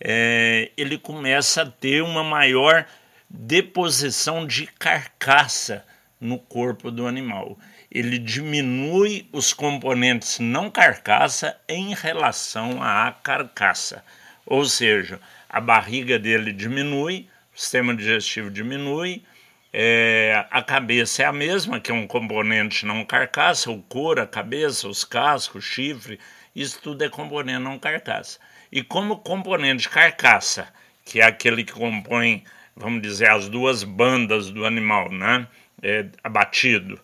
é, 0.00 0.70
ele 0.76 0.98
começa 0.98 1.62
a 1.62 1.66
ter 1.66 2.02
uma 2.02 2.24
maior 2.24 2.86
deposição 3.28 4.46
de 4.46 4.66
carcaça 4.66 5.84
no 6.20 6.38
corpo 6.38 6.90
do 6.90 7.06
animal. 7.06 7.58
Ele 7.90 8.18
diminui 8.18 9.28
os 9.32 9.52
componentes 9.52 10.38
não 10.38 10.70
carcaça 10.70 11.56
em 11.68 11.94
relação 11.94 12.82
à 12.82 13.12
carcaça. 13.12 14.04
Ou 14.46 14.64
seja, 14.64 15.20
a 15.48 15.60
barriga 15.60 16.18
dele 16.18 16.52
diminui, 16.52 17.28
o 17.54 17.60
sistema 17.60 17.94
digestivo 17.94 18.50
diminui, 18.50 19.24
é, 19.72 20.46
a 20.50 20.62
cabeça 20.62 21.22
é 21.22 21.26
a 21.26 21.32
mesma, 21.32 21.78
que 21.78 21.90
é 21.90 21.94
um 21.94 22.06
componente 22.06 22.84
não 22.84 23.04
carcaça, 23.04 23.70
o 23.70 23.80
couro, 23.82 24.20
a 24.20 24.26
cabeça, 24.26 24.88
os 24.88 25.04
cascos, 25.04 25.64
o 25.64 25.66
chifre, 25.66 26.18
isso 26.54 26.80
tudo 26.82 27.04
é 27.04 27.08
componente 27.08 27.60
não 27.60 27.78
carcaça. 27.78 28.38
E 28.72 28.82
como 28.82 29.18
componente 29.18 29.88
carcaça, 29.88 30.68
que 31.04 31.20
é 31.20 31.24
aquele 31.24 31.64
que 31.64 31.72
compõe, 31.72 32.44
vamos 32.74 33.02
dizer, 33.02 33.30
as 33.30 33.48
duas 33.48 33.84
bandas 33.84 34.50
do 34.50 34.64
animal, 34.64 35.10
né? 35.10 35.46
É, 35.82 36.06
abatido, 36.22 37.00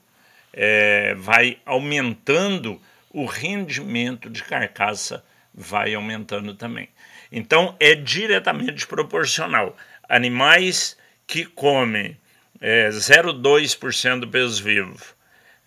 é, 0.53 1.15
vai 1.15 1.59
aumentando 1.65 2.81
o 3.11 3.25
rendimento 3.25 4.29
de 4.29 4.43
carcaça, 4.43 5.25
vai 5.55 5.95
aumentando 5.95 6.55
também. 6.55 6.89
Então 7.33 7.75
é 7.81 7.95
diretamente 7.95 8.87
proporcional. 8.87 9.77
Animais 10.09 10.97
que 11.27 11.45
comem 11.45 12.17
é, 12.61 12.89
0,2% 12.89 14.21
do 14.21 14.29
peso 14.29 14.63
vivo, 14.63 15.05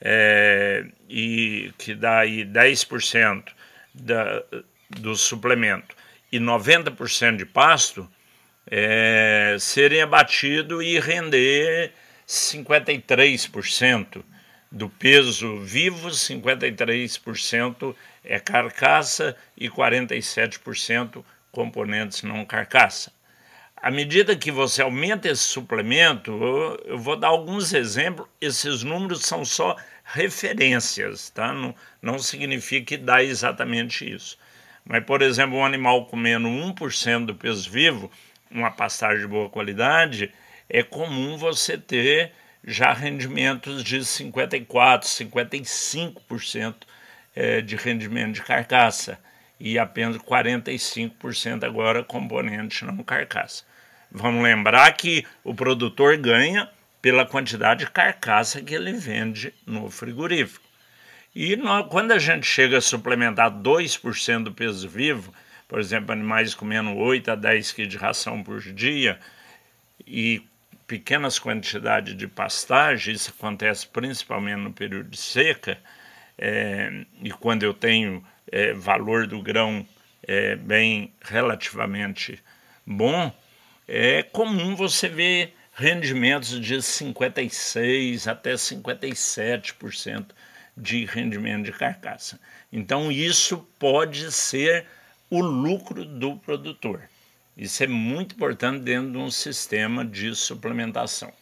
é, 0.02 0.86
e 1.10 1.72
que 1.78 1.94
dá 1.94 2.20
aí 2.20 2.46
10% 2.46 3.46
da, 3.94 4.44
do 4.90 5.16
suplemento. 5.16 5.96
E 6.32 6.40
90% 6.40 7.38
de 7.38 7.46
pasto, 7.46 8.10
é, 8.70 9.58
serem 9.60 10.02
abatido 10.02 10.82
e 10.82 11.00
render 11.00 11.92
53% 12.28 14.24
do 14.72 14.88
peso 14.88 15.60
vivo, 15.60 16.10
53% 16.10 17.96
é 18.24 18.40
carcaça 18.40 19.36
e 19.58 19.68
47% 19.68 21.24
componentes 21.52 22.22
não 22.22 22.46
carcaça 22.46 23.12
à 23.82 23.90
medida 23.90 24.36
que 24.36 24.52
você 24.52 24.82
aumenta 24.82 25.30
esse 25.30 25.44
suplemento, 25.44 26.32
eu, 26.86 26.98
vou 26.98 27.16
dar 27.16 27.30
alguns 27.30 27.74
exemplos, 27.74 28.28
esses 28.42 28.84
números 28.84 29.22
são 29.22 29.46
só 29.46 29.76
referências, 30.04 31.30
tá? 31.30 31.54
Não, 31.54 31.74
não 32.02 32.20
significa 32.20 32.86
que 32.86 32.98
dá 32.98 33.24
exatamente 33.24 34.10
isso. 34.10 34.38
Mas, 34.84 35.04
por 35.04 35.22
exemplo, 35.22 35.58
um 35.58 35.66
animal 35.66 36.06
comendo 36.08 36.48
1% 36.48 37.26
do 37.26 37.36
peso 37.36 37.70
vivo, 37.70 38.12
uma 38.52 38.72
pastagem 38.72 39.22
de 39.22 39.28
boa 39.28 39.50
qualidade, 39.50 40.34
é 40.68 40.84
comum 40.84 41.38
você 41.38 41.78
ter 41.78 42.32
já 42.64 42.92
rendimentos 42.92 43.84
de 43.84 44.00
54%, 44.00 45.04
55% 45.04 46.76
é, 47.36 47.62
de 47.62 47.76
rendimento 47.76 48.34
de 48.34 48.42
carcaça 48.42 49.18
e 49.60 49.78
apenas 49.78 50.18
45% 50.18 51.64
agora 51.64 52.04
componente 52.04 52.86
não 52.86 52.98
carcaça. 52.98 53.69
Vamos 54.12 54.44
lembrar 54.44 54.92
que 54.94 55.26
o 55.44 55.54
produtor 55.54 56.18
ganha 56.18 56.70
pela 57.02 57.26
quantidade 57.26 57.86
de 57.86 57.92
carcaça 57.92 58.62
que 58.62 58.74
ele 58.74 58.94
vende 58.94 59.54
no 59.66 59.90
frigorífico. 59.90 60.66
E 61.36 61.56
nós, 61.56 61.88
quando 61.90 62.12
a 62.12 62.20
gente 62.20 62.46
chega 62.46 62.80
a 62.80 62.82
suplementar 62.82 63.52
2% 63.52 64.44
do 64.44 64.52
peso 64.52 64.90
vivo, 64.90 65.34
por 65.68 65.80
exemplo, 65.80 66.12
animais 66.12 66.56
comendo 66.56 66.96
8 66.96 67.32
a 67.32 67.36
10 67.36 67.72
kg 67.72 67.88
de 67.88 67.98
ração 67.98 68.44
por 68.44 68.60
dia, 68.60 69.20
e 70.06 70.42
pequenas 70.88 71.38
quantidades 71.38 72.18
de 72.18 72.28
pastagem, 72.28 73.14
isso 73.14 73.32
acontece 73.38 73.88
principalmente 73.88 74.60
no 74.60 74.74
período 74.74 75.12
de 75.12 75.18
seca, 75.18 75.78
é, 76.36 77.06
e 77.22 77.30
quando 77.32 77.62
eu 77.64 77.74
tenho 77.74 78.26
é, 78.52 78.74
valor 78.74 79.28
do 79.28 79.40
grão 79.42 79.86
é, 80.24 80.56
bem 80.56 81.14
relativamente 81.22 82.42
bom, 82.86 83.32
é 83.92 84.22
comum 84.22 84.76
você 84.76 85.10
ver 85.10 85.56
rendimentos 85.74 86.62
de 86.62 86.76
56% 86.76 88.28
até 88.28 88.54
57% 88.54 90.28
de 90.78 91.06
rendimento 91.06 91.66
de 91.66 91.72
carcaça. 91.72 92.40
Então, 92.72 93.12
isso 93.12 93.58
pode 93.80 94.32
ser 94.32 94.86
o 95.30 95.42
lucro 95.42 96.06
do 96.06 96.38
produtor. 96.38 97.10
Isso 97.58 97.84
é 97.84 97.88
muito 97.88 98.36
importante 98.36 98.84
dentro 98.84 99.12
de 99.12 99.18
um 99.18 99.32
sistema 99.32 100.06
de 100.06 100.36
suplementação. 100.36 101.34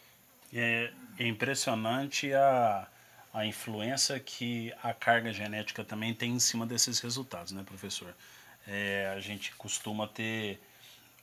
É, 0.52 0.90
é 1.18 1.26
impressionante 1.26 2.32
a, 2.32 2.88
a 3.32 3.44
influência 3.44 4.18
que 4.18 4.72
a 4.82 4.94
carga 4.94 5.32
genética 5.34 5.84
também 5.84 6.14
tem 6.14 6.32
em 6.32 6.40
cima 6.40 6.64
desses 6.64 6.98
resultados, 7.00 7.52
né, 7.52 7.62
professor? 7.62 8.16
É, 8.66 9.12
a 9.14 9.20
gente 9.20 9.54
costuma 9.54 10.08
ter 10.08 10.58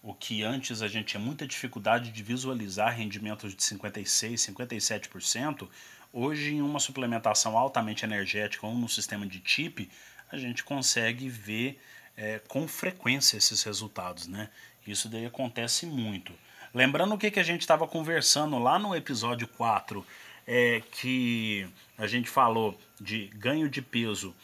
o 0.06 0.14
que 0.14 0.44
antes 0.44 0.84
a 0.84 0.88
gente 0.88 1.08
tinha 1.08 1.20
muita 1.20 1.48
dificuldade 1.48 2.12
de 2.12 2.22
visualizar 2.22 2.96
rendimentos 2.96 3.56
de 3.56 3.62
56%, 3.62 4.36
57%, 4.54 5.68
hoje 6.14 6.54
em 6.54 6.62
uma 6.62 6.80
suplementação 6.80 7.58
altamente 7.58 8.06
energética 8.06 8.68
ou 8.68 8.76
no 8.76 8.88
sistema 8.88 9.26
de 9.26 9.42
chip, 9.44 9.90
a 10.32 10.38
gente 10.38 10.64
consegue 10.64 11.28
ver 11.28 11.82
é, 12.16 12.40
com 12.48 12.68
frequência 12.68 13.36
esses 13.36 13.64
resultados, 13.64 14.28
né? 14.28 14.50
Isso 14.86 15.10
daí 15.10 15.26
acontece 15.26 15.88
muito. 15.88 16.32
Lembrando 16.72 17.16
o 17.16 17.18
que, 17.18 17.32
que 17.32 17.40
a 17.40 17.44
gente 17.44 17.62
estava 17.62 17.88
conversando 17.88 18.60
lá 18.60 18.78
no 18.78 18.96
episódio 18.96 19.48
4, 19.48 20.06
é, 20.46 20.84
que 20.92 21.68
a 21.98 22.06
gente 22.06 22.30
falou 22.30 22.80
de 23.02 23.26
ganho 23.34 23.68
de 23.68 23.82
peso 23.82 24.36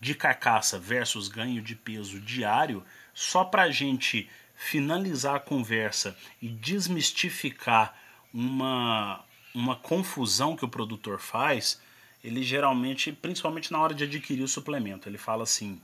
de 0.00 0.12
carcaça 0.12 0.76
versus 0.76 1.28
ganho 1.28 1.62
de 1.62 1.76
peso 1.76 2.20
diário, 2.20 2.84
só 3.14 3.44
para 3.44 3.62
a 3.62 3.70
gente 3.70 4.28
finalizar 4.56 5.36
a 5.36 5.40
conversa 5.40 6.16
e 6.40 6.48
desmistificar 6.48 7.94
uma, 8.32 9.24
uma 9.54 9.76
confusão 9.76 10.56
que 10.56 10.64
o 10.64 10.68
produtor 10.68 11.20
faz, 11.20 11.80
ele 12.24 12.42
geralmente, 12.42 13.12
principalmente 13.12 13.70
na 13.70 13.80
hora 13.80 13.94
de 13.94 14.04
adquirir 14.04 14.42
o 14.42 14.48
suplemento, 14.48 15.08
ele 15.08 15.18
fala 15.18 15.44
assim: 15.44 15.80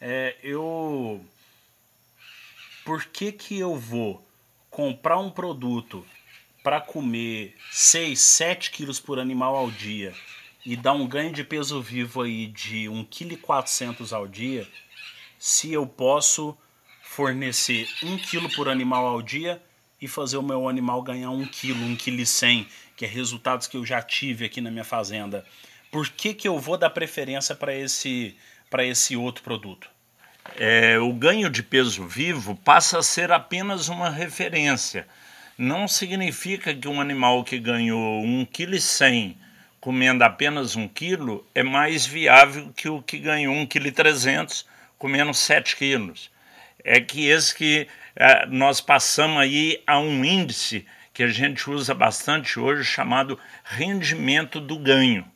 é, 0.00 0.36
eu. 0.42 1.24
Por 2.84 3.04
que, 3.06 3.32
que 3.32 3.58
eu 3.58 3.76
vou 3.76 4.26
comprar 4.68 5.18
um 5.18 5.30
produto 5.30 6.04
para 6.62 6.80
comer 6.80 7.56
6, 7.70 8.20
7 8.20 8.70
quilos 8.70 8.98
por 8.98 9.18
animal 9.18 9.54
ao 9.54 9.70
dia 9.70 10.14
e 10.64 10.76
dar 10.76 10.92
um 10.92 11.06
ganho 11.06 11.32
de 11.32 11.44
peso 11.44 11.80
vivo 11.80 12.22
aí 12.22 12.46
de 12.46 12.84
1,4 12.84 13.94
kg 13.94 14.14
ao 14.14 14.28
dia, 14.28 14.68
se 15.38 15.72
eu 15.72 15.86
posso 15.86 16.56
fornecer 17.14 17.86
um 18.02 18.16
quilo 18.16 18.48
por 18.54 18.70
animal 18.70 19.06
ao 19.06 19.20
dia 19.20 19.60
e 20.00 20.08
fazer 20.08 20.38
o 20.38 20.42
meu 20.42 20.66
animal 20.66 21.02
ganhar 21.02 21.30
um 21.30 21.44
quilo, 21.44 21.84
um 21.84 21.94
quilo 21.94 22.22
e 22.22 22.26
cem, 22.26 22.66
que 22.96 23.04
é 23.04 23.08
resultados 23.08 23.66
que 23.66 23.76
eu 23.76 23.84
já 23.84 24.00
tive 24.00 24.46
aqui 24.46 24.62
na 24.62 24.70
minha 24.70 24.82
fazenda. 24.82 25.44
Por 25.90 26.08
que, 26.08 26.32
que 26.32 26.48
eu 26.48 26.58
vou 26.58 26.78
dar 26.78 26.88
preferência 26.88 27.54
para 27.54 27.74
esse, 27.74 28.34
esse 28.78 29.14
outro 29.14 29.44
produto? 29.44 29.90
É, 30.56 30.98
o 30.98 31.12
ganho 31.12 31.50
de 31.50 31.62
peso 31.62 32.06
vivo 32.06 32.56
passa 32.56 32.98
a 32.98 33.02
ser 33.02 33.30
apenas 33.30 33.88
uma 33.88 34.08
referência. 34.08 35.06
Não 35.58 35.86
significa 35.86 36.74
que 36.74 36.88
um 36.88 36.98
animal 36.98 37.44
que 37.44 37.58
ganhou 37.58 38.22
1,1 38.22 38.48
kg 38.50 39.36
comendo 39.78 40.24
apenas 40.24 40.76
1 40.76 40.88
kg 40.88 41.42
é 41.54 41.62
mais 41.62 42.06
viável 42.06 42.72
que 42.74 42.88
o 42.88 43.02
que 43.02 43.18
ganhou 43.18 43.54
1,3 43.54 44.46
kg 44.46 44.64
comendo 44.96 45.34
7 45.34 45.76
quilos 45.76 46.32
é 46.84 47.00
que 47.00 47.26
esse 47.26 47.54
que 47.54 47.88
é, 48.16 48.46
nós 48.46 48.80
passamos 48.80 49.40
aí 49.40 49.82
a 49.86 49.98
um 49.98 50.24
índice 50.24 50.86
que 51.12 51.22
a 51.22 51.28
gente 51.28 51.68
usa 51.68 51.94
bastante 51.94 52.58
hoje 52.58 52.84
chamado 52.84 53.38
rendimento 53.64 54.60
do 54.60 54.78
ganho. 54.78 55.30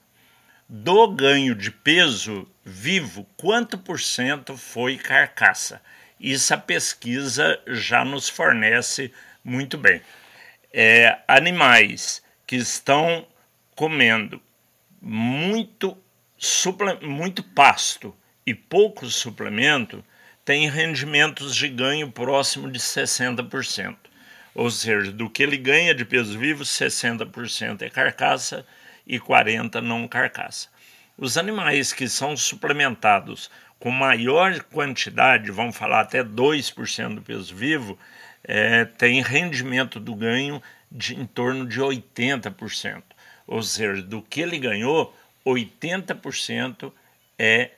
Do 0.68 1.06
ganho 1.08 1.54
de 1.54 1.70
peso 1.70 2.50
vivo, 2.64 3.26
quanto 3.36 3.78
por 3.78 4.00
cento 4.00 4.56
foi 4.56 4.96
carcaça? 4.96 5.80
Isso 6.18 6.52
a 6.54 6.58
pesquisa 6.58 7.60
já 7.66 8.04
nos 8.04 8.28
fornece 8.28 9.12
muito 9.44 9.78
bem. 9.78 10.00
É, 10.72 11.18
animais 11.28 12.22
que 12.46 12.56
estão 12.56 13.26
comendo 13.74 14.42
muito, 15.00 15.96
muito 17.02 17.42
pasto 17.42 18.16
e 18.44 18.54
pouco 18.54 19.06
suplemento, 19.06 20.04
tem 20.46 20.70
rendimentos 20.70 21.56
de 21.56 21.68
ganho 21.68 22.08
próximo 22.08 22.70
de 22.70 22.78
60%. 22.78 23.96
Ou 24.54 24.70
seja, 24.70 25.10
do 25.10 25.28
que 25.28 25.42
ele 25.42 25.56
ganha 25.56 25.92
de 25.92 26.04
peso 26.04 26.38
vivo, 26.38 26.62
60% 26.62 27.82
é 27.82 27.90
carcaça 27.90 28.64
e 29.04 29.18
40% 29.18 29.80
não 29.80 30.06
carcaça. 30.06 30.68
Os 31.18 31.36
animais 31.36 31.92
que 31.92 32.08
são 32.08 32.36
suplementados 32.36 33.50
com 33.80 33.90
maior 33.90 34.62
quantidade, 34.62 35.50
vamos 35.50 35.76
falar 35.76 36.02
até 36.02 36.22
2% 36.22 37.16
do 37.16 37.22
peso 37.22 37.52
vivo, 37.52 37.98
é, 38.44 38.84
tem 38.84 39.20
rendimento 39.22 39.98
do 39.98 40.14
ganho 40.14 40.62
de 40.92 41.16
em 41.16 41.26
torno 41.26 41.66
de 41.66 41.80
80%. 41.80 43.02
Ou 43.48 43.64
seja, 43.64 44.00
do 44.00 44.22
que 44.22 44.42
ele 44.42 44.60
ganhou, 44.60 45.12
80% 45.44 46.92
é 47.36 47.72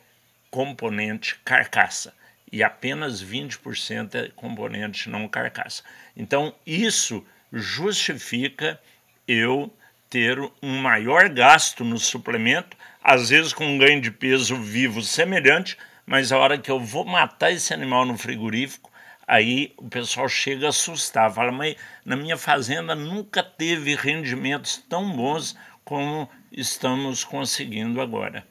componente 0.51 1.39
carcaça 1.43 2.18
e 2.51 2.63
apenas 2.63 3.23
20% 3.23 4.15
é 4.15 4.29
componente 4.35 5.09
não 5.09 5.29
carcaça. 5.29 5.83
Então, 6.17 6.55
isso 6.67 7.25
justifica 7.53 8.81
eu 9.27 9.73
ter 10.09 10.39
um 10.63 10.79
maior 10.81 11.29
gasto 11.29 11.85
no 11.85 11.99
suplemento, 11.99 12.77
às 13.03 13.29
vezes 13.29 13.53
com 13.53 13.67
um 13.67 13.79
ganho 13.79 14.01
de 14.01 14.11
peso 14.11 14.57
vivo 14.57 15.03
semelhante, 15.03 15.77
mas 16.07 16.33
a 16.33 16.39
hora 16.39 16.59
que 16.59 16.71
eu 16.71 16.81
vou 16.81 17.05
matar 17.05 17.53
esse 17.53 17.75
animal 17.75 18.07
no 18.07 18.17
frigorífico, 18.17 18.91
aí 19.27 19.75
o 19.77 19.89
pessoal 19.89 20.29
chega 20.29 20.67
a 20.67 20.71
assustar, 20.71 21.31
fala, 21.33 21.53
mas 21.53 21.77
na 22.05 22.17
minha 22.17 22.39
fazenda 22.39 22.95
nunca 22.95 23.43
teve 23.43 23.95
rendimentos 23.95 24.83
tão 24.89 25.15
bons 25.15 25.55
como 25.85 26.29
estamos 26.51 27.25
conseguindo 27.25 28.01
agora. 28.01 28.47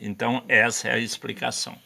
Então, 0.00 0.42
essa 0.48 0.88
é 0.88 0.94
a 0.94 0.98
explicação. 0.98 1.78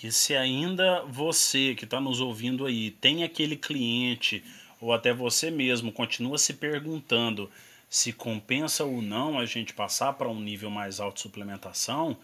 E 0.00 0.12
se 0.12 0.36
ainda 0.36 1.02
você 1.04 1.74
que 1.74 1.84
está 1.84 2.00
nos 2.00 2.20
ouvindo 2.20 2.66
aí 2.66 2.90
tem 2.90 3.24
aquele 3.24 3.56
cliente 3.56 4.44
ou 4.80 4.92
até 4.92 5.12
você 5.12 5.50
mesmo 5.50 5.90
continua 5.90 6.38
se 6.38 6.54
perguntando 6.54 7.50
se 7.88 8.12
compensa 8.12 8.84
ou 8.84 9.00
não 9.00 9.38
a 9.38 9.46
gente 9.46 9.72
passar 9.72 10.12
para 10.12 10.28
um 10.28 10.40
nível 10.40 10.70
mais 10.70 11.00
alto 11.00 11.16
de 11.16 11.22
suplementação, 11.22 12.16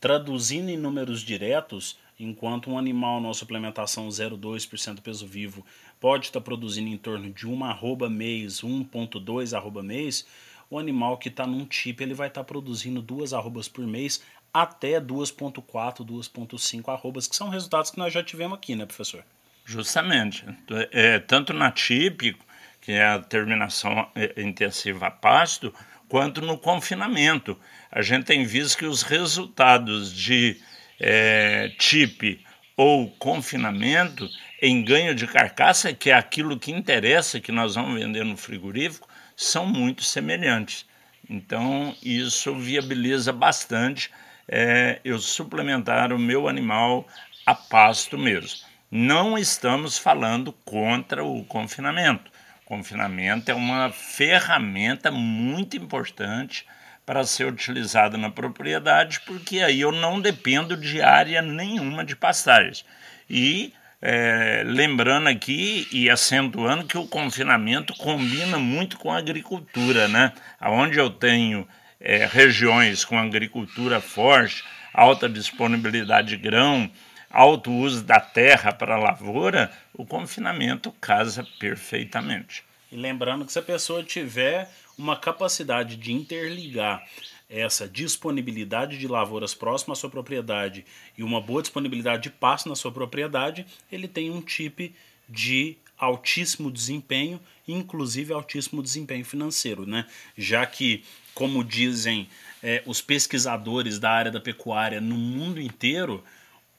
traduzindo 0.00 0.70
em 0.70 0.76
números 0.76 1.22
diretos, 1.22 1.98
enquanto 2.18 2.70
um 2.70 2.78
animal 2.78 3.20
na 3.20 3.34
suplementação 3.34 4.08
0,2% 4.08 5.00
peso 5.00 5.26
vivo 5.26 5.66
pode 6.00 6.26
estar 6.26 6.40
tá 6.40 6.44
produzindo 6.44 6.88
em 6.88 6.96
torno 6.96 7.30
de 7.30 7.46
1 7.46 7.64
arroba 7.64 8.08
mês, 8.08 8.60
1,2 8.60 9.56
arroba 9.56 9.82
mês, 9.82 10.24
o 10.70 10.78
animal 10.78 11.18
que 11.18 11.28
está 11.28 11.46
num 11.46 11.66
chip 11.68 12.02
ele 12.02 12.14
vai 12.14 12.28
estar 12.28 12.42
tá 12.42 12.44
produzindo 12.44 13.02
duas 13.02 13.32
arrobas 13.32 13.68
por 13.68 13.86
mês 13.86 14.22
até 14.52 15.00
2.4, 15.00 16.04
2.5 16.04 16.88
arrobas, 16.92 17.26
que 17.26 17.36
são 17.36 17.48
resultados 17.48 17.90
que 17.90 17.98
nós 17.98 18.12
já 18.12 18.22
tivemos 18.22 18.56
aqui, 18.58 18.74
né, 18.74 18.86
professor? 18.86 19.24
Justamente. 19.64 20.44
É, 20.90 21.18
tanto 21.18 21.52
na 21.52 21.70
TIP, 21.70 22.36
que 22.80 22.92
é 22.92 23.06
a 23.06 23.18
terminação 23.18 24.08
é, 24.14 24.40
intensiva 24.40 25.08
a 25.08 25.10
pasto, 25.10 25.74
quanto 26.08 26.40
no 26.40 26.56
confinamento. 26.56 27.58
A 27.90 28.00
gente 28.00 28.24
tem 28.24 28.44
visto 28.44 28.78
que 28.78 28.86
os 28.86 29.02
resultados 29.02 30.12
de 30.12 30.58
é, 30.98 31.70
TIP 31.78 32.44
ou 32.76 33.10
confinamento 33.10 34.28
em 34.62 34.82
ganho 34.84 35.14
de 35.14 35.26
carcaça, 35.26 35.92
que 35.92 36.10
é 36.10 36.14
aquilo 36.14 36.58
que 36.58 36.70
interessa 36.70 37.40
que 37.40 37.52
nós 37.52 37.74
vamos 37.74 38.00
vender 38.00 38.24
no 38.24 38.36
frigorífico, 38.36 39.08
são 39.36 39.66
muito 39.66 40.02
semelhantes. 40.02 40.86
Então, 41.28 41.94
isso 42.02 42.54
viabiliza 42.54 43.32
bastante 43.32 44.10
é, 44.48 45.00
eu 45.04 45.18
suplementar 45.18 46.12
o 46.12 46.18
meu 46.18 46.48
animal 46.48 47.06
a 47.44 47.54
pasto 47.54 48.16
mesmo. 48.16 48.60
Não 48.90 49.36
estamos 49.36 49.98
falando 49.98 50.52
contra 50.64 51.22
o 51.22 51.44
confinamento. 51.44 52.30
O 52.64 52.68
confinamento 52.68 53.50
é 53.50 53.54
uma 53.54 53.90
ferramenta 53.90 55.10
muito 55.10 55.76
importante 55.76 56.66
para 57.04 57.24
ser 57.24 57.46
utilizada 57.46 58.18
na 58.18 58.30
propriedade, 58.30 59.20
porque 59.20 59.60
aí 59.60 59.80
eu 59.80 59.92
não 59.92 60.20
dependo 60.20 60.76
de 60.76 61.00
área 61.00 61.40
nenhuma 61.40 62.04
de 62.04 62.14
pastagens. 62.14 62.84
E 63.28 63.72
é, 64.00 64.62
lembrando 64.64 65.28
aqui 65.28 65.88
e 65.90 66.08
acentuando 66.08 66.84
que 66.84 66.96
o 66.96 67.06
confinamento 67.06 67.94
combina 67.94 68.58
muito 68.58 68.96
com 68.98 69.10
a 69.10 69.18
agricultura, 69.18 70.06
né? 70.06 70.32
Onde 70.60 70.98
eu 70.98 71.10
tenho 71.10 71.66
é, 72.00 72.26
regiões 72.26 73.04
com 73.04 73.18
agricultura 73.18 74.00
forte, 74.00 74.64
alta 74.92 75.28
disponibilidade 75.28 76.28
de 76.28 76.36
grão, 76.36 76.90
alto 77.30 77.72
uso 77.72 78.04
da 78.04 78.20
terra 78.20 78.72
para 78.72 78.98
lavoura, 78.98 79.70
o 79.94 80.06
confinamento 80.06 80.92
casa 81.00 81.46
perfeitamente. 81.58 82.64
E 82.90 82.96
lembrando 82.96 83.44
que 83.44 83.52
se 83.52 83.58
a 83.58 83.62
pessoa 83.62 84.02
tiver 84.02 84.70
uma 84.96 85.16
capacidade 85.16 85.96
de 85.96 86.12
interligar 86.12 87.04
essa 87.48 87.88
disponibilidade 87.88 88.98
de 88.98 89.08
lavouras 89.08 89.54
próximas 89.54 89.98
à 89.98 90.00
sua 90.00 90.10
propriedade 90.10 90.84
e 91.16 91.22
uma 91.22 91.40
boa 91.40 91.62
disponibilidade 91.62 92.24
de 92.24 92.30
pasto 92.30 92.68
na 92.68 92.76
sua 92.76 92.92
propriedade, 92.92 93.66
ele 93.90 94.06
tem 94.06 94.30
um 94.30 94.42
tipo 94.42 94.92
de 95.28 95.78
altíssimo 95.98 96.70
desempenho, 96.70 97.40
inclusive 97.66 98.32
altíssimo 98.32 98.82
desempenho 98.82 99.24
financeiro, 99.24 99.86
né? 99.86 100.06
Já 100.36 100.64
que, 100.64 101.04
como 101.34 101.64
dizem 101.64 102.28
é, 102.62 102.82
os 102.86 103.00
pesquisadores 103.00 103.98
da 103.98 104.10
área 104.10 104.30
da 104.30 104.40
pecuária 104.40 105.00
no 105.00 105.16
mundo 105.16 105.60
inteiro, 105.60 106.22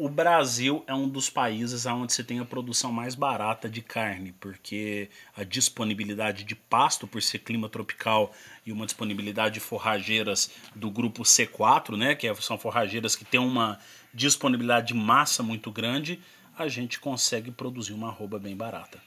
o 0.01 0.07
Brasil 0.07 0.81
é 0.87 0.93
um 0.93 1.09
dos 1.09 1.29
países 1.29 1.85
onde 1.85 2.13
se 2.13 2.23
tem 2.23 2.39
a 2.39 2.45
produção 2.45 2.89
mais 2.89 3.15
barata 3.15 3.67
de 3.67 3.81
carne, 3.81 4.33
porque 4.39 5.09
a 5.35 5.43
disponibilidade 5.43 6.45
de 6.45 6.55
pasto, 6.55 7.05
por 7.05 7.21
ser 7.21 7.39
clima 7.39 7.67
tropical, 7.67 8.33
e 8.65 8.71
uma 8.71 8.85
disponibilidade 8.85 9.55
de 9.55 9.59
forrageiras 9.59 10.51
do 10.73 10.89
grupo 10.89 11.23
C4, 11.23 11.97
né, 11.97 12.15
que 12.15 12.33
são 12.35 12.57
forrageiras 12.57 13.13
que 13.13 13.25
têm 13.25 13.41
uma 13.41 13.77
disponibilidade 14.13 14.87
de 14.87 14.93
massa 14.93 15.43
muito 15.43 15.69
grande, 15.69 16.17
a 16.63 16.67
gente 16.67 16.99
consegue 16.99 17.51
produzir 17.51 17.93
uma 17.93 18.09
arroba 18.09 18.37
bem 18.37 18.55
barata. 18.55 18.99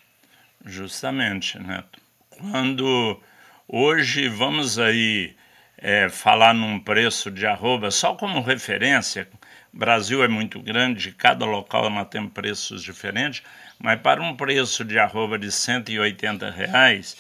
Justamente, 0.64 1.58
Neto. 1.58 2.00
Quando 2.30 3.20
hoje 3.68 4.28
vamos 4.28 4.78
aí 4.78 5.36
é, 5.76 6.08
falar 6.08 6.54
num 6.54 6.80
preço 6.80 7.30
de 7.30 7.46
arroba, 7.46 7.90
só 7.90 8.14
como 8.14 8.40
referência, 8.40 9.28
Brasil 9.72 10.22
é 10.22 10.28
muito 10.28 10.60
grande, 10.60 11.12
cada 11.12 11.44
local 11.44 11.90
tem 12.06 12.28
preços 12.28 12.82
diferentes, 12.82 13.42
mas 13.78 14.00
para 14.00 14.22
um 14.22 14.36
preço 14.36 14.84
de 14.84 14.98
arroba 14.98 15.38
de 15.38 15.50
180 15.50 16.50
reais, 16.50 17.16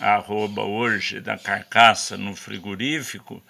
a 0.00 0.14
arroba 0.14 0.62
hoje 0.62 1.20
da 1.20 1.38
carcaça 1.38 2.16
no 2.16 2.34
frigorífico, 2.34 3.42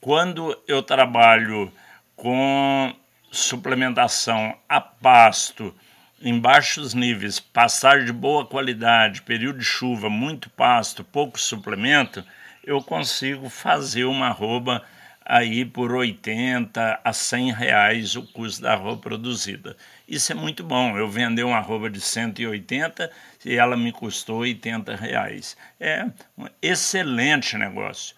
quando 0.00 0.56
eu 0.66 0.82
trabalho 0.82 1.72
com 2.16 2.94
suplementação 3.32 4.54
a 4.68 4.78
pasto 4.78 5.74
em 6.20 6.38
baixos 6.38 6.92
níveis, 6.92 7.40
pastagem 7.40 8.04
de 8.04 8.12
boa 8.12 8.46
qualidade, 8.46 9.22
período 9.22 9.58
de 9.58 9.64
chuva, 9.64 10.10
muito 10.10 10.50
pasto, 10.50 11.02
pouco 11.02 11.40
suplemento, 11.40 12.22
eu 12.62 12.80
consigo 12.82 13.48
fazer 13.48 14.04
uma 14.04 14.28
arroba 14.28 14.84
aí 15.24 15.64
por 15.64 15.92
80 15.92 17.00
a 17.02 17.12
100 17.12 17.52
reais 17.52 18.16
o 18.16 18.22
custo 18.22 18.62
da 18.62 18.74
arroba 18.74 19.00
produzida. 19.00 19.76
Isso 20.06 20.30
é 20.30 20.34
muito 20.34 20.62
bom. 20.62 20.96
Eu 20.96 21.08
vender 21.08 21.42
uma 21.42 21.56
arroba 21.56 21.88
de 21.88 22.00
180 22.00 23.10
e 23.44 23.56
ela 23.56 23.76
me 23.76 23.92
custou 23.92 24.40
80 24.40 24.94
reais. 24.94 25.56
É 25.80 26.04
um 26.36 26.46
excelente 26.60 27.56
negócio. 27.56 28.14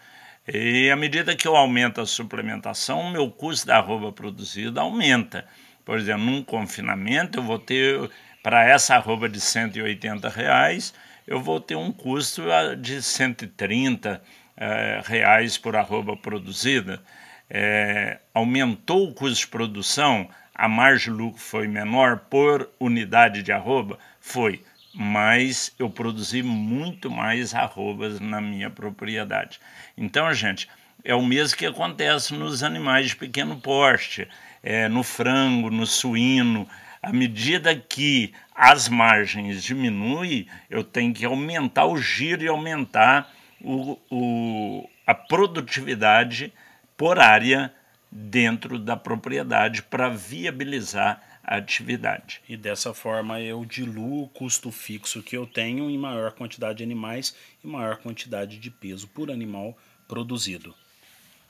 E 0.46 0.90
à 0.90 0.96
medida 0.96 1.34
que 1.34 1.48
eu 1.48 1.56
aumento 1.56 2.02
a 2.02 2.06
suplementação, 2.06 3.00
o 3.00 3.10
meu 3.10 3.30
custo 3.30 3.66
da 3.66 3.78
arroba 3.78 4.12
produzida 4.12 4.82
aumenta. 4.82 5.46
Por 5.84 5.98
exemplo, 5.98 6.24
num 6.24 6.42
confinamento, 6.42 7.38
eu 7.38 7.42
vou 7.42 7.58
ter, 7.58 8.10
para 8.42 8.62
essa 8.68 8.94
arroba 8.94 9.26
de 9.26 9.40
180 9.40 10.28
reais, 10.28 10.92
eu 11.26 11.40
vou 11.40 11.60
ter 11.60 11.76
um 11.76 11.90
custo 11.90 12.42
de 12.78 13.00
130 13.02 14.22
é, 14.56 15.00
reais 15.04 15.56
por 15.56 15.76
arroba 15.76 16.14
produzida, 16.14 17.02
é, 17.48 18.18
aumentou 18.34 19.08
o 19.08 19.14
custo 19.14 19.40
de 19.40 19.48
produção, 19.48 20.28
a 20.54 20.68
margem 20.68 21.12
de 21.12 21.18
lucro 21.18 21.40
foi 21.40 21.66
menor 21.66 22.18
por 22.30 22.70
unidade 22.78 23.42
de 23.42 23.50
arroba? 23.50 23.98
Foi, 24.20 24.62
mas 24.94 25.74
eu 25.78 25.90
produzi 25.90 26.42
muito 26.42 27.10
mais 27.10 27.54
arrobas 27.54 28.20
na 28.20 28.40
minha 28.40 28.70
propriedade. 28.70 29.60
Então, 29.96 30.32
gente, 30.32 30.68
é 31.04 31.14
o 31.14 31.22
mesmo 31.22 31.58
que 31.58 31.66
acontece 31.66 32.32
nos 32.34 32.62
animais 32.62 33.08
de 33.08 33.16
pequeno 33.16 33.56
porte, 33.56 34.28
é, 34.62 34.88
no 34.88 35.02
frango, 35.02 35.70
no 35.70 35.86
suíno. 35.86 36.66
À 37.02 37.12
medida 37.12 37.74
que 37.74 38.32
as 38.54 38.88
margens 38.88 39.62
diminuem, 39.62 40.46
eu 40.70 40.82
tenho 40.82 41.12
que 41.12 41.24
aumentar 41.24 41.86
o 41.86 41.98
giro 41.98 42.42
e 42.42 42.48
aumentar 42.48 43.30
o, 43.60 43.98
o, 44.10 44.88
a 45.06 45.14
produtividade 45.14 46.52
por 46.96 47.18
área 47.18 47.72
dentro 48.10 48.78
da 48.78 48.96
propriedade 48.96 49.82
para 49.82 50.08
viabilizar 50.08 51.20
atividade. 51.44 52.40
E 52.48 52.56
dessa 52.56 52.94
forma 52.94 53.40
eu 53.40 53.64
diluo 53.64 54.24
o 54.24 54.28
custo 54.28 54.70
fixo 54.70 55.22
que 55.22 55.36
eu 55.36 55.46
tenho 55.46 55.90
em 55.90 55.98
maior 55.98 56.32
quantidade 56.32 56.78
de 56.78 56.84
animais 56.84 57.34
e 57.62 57.66
maior 57.66 57.98
quantidade 57.98 58.58
de 58.58 58.70
peso 58.70 59.06
por 59.08 59.30
animal 59.30 59.76
produzido. 60.08 60.74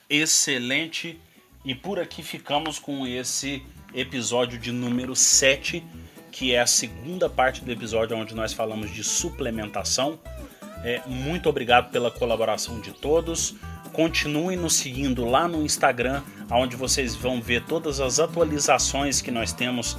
Excelente! 0.08 1.18
E 1.64 1.74
por 1.74 1.98
aqui 1.98 2.22
ficamos 2.22 2.78
com 2.78 3.06
esse 3.06 3.62
episódio 3.94 4.58
de 4.58 4.70
número 4.70 5.16
7, 5.16 5.82
que 6.30 6.52
é 6.52 6.60
a 6.60 6.66
segunda 6.66 7.30
parte 7.30 7.64
do 7.64 7.72
episódio 7.72 8.16
onde 8.16 8.34
nós 8.34 8.52
falamos 8.52 8.92
de 8.92 9.02
suplementação. 9.02 10.20
É, 10.84 11.00
muito 11.06 11.48
obrigado 11.48 11.90
pela 11.90 12.10
colaboração 12.10 12.80
de 12.80 12.92
todos. 12.92 13.54
Continuem 13.94 14.56
nos 14.56 14.74
seguindo 14.74 15.24
lá 15.24 15.46
no 15.46 15.62
Instagram, 15.64 16.20
onde 16.50 16.74
vocês 16.74 17.14
vão 17.14 17.40
ver 17.40 17.62
todas 17.62 18.00
as 18.00 18.18
atualizações 18.18 19.20
que 19.20 19.30
nós 19.30 19.52
temos, 19.52 19.96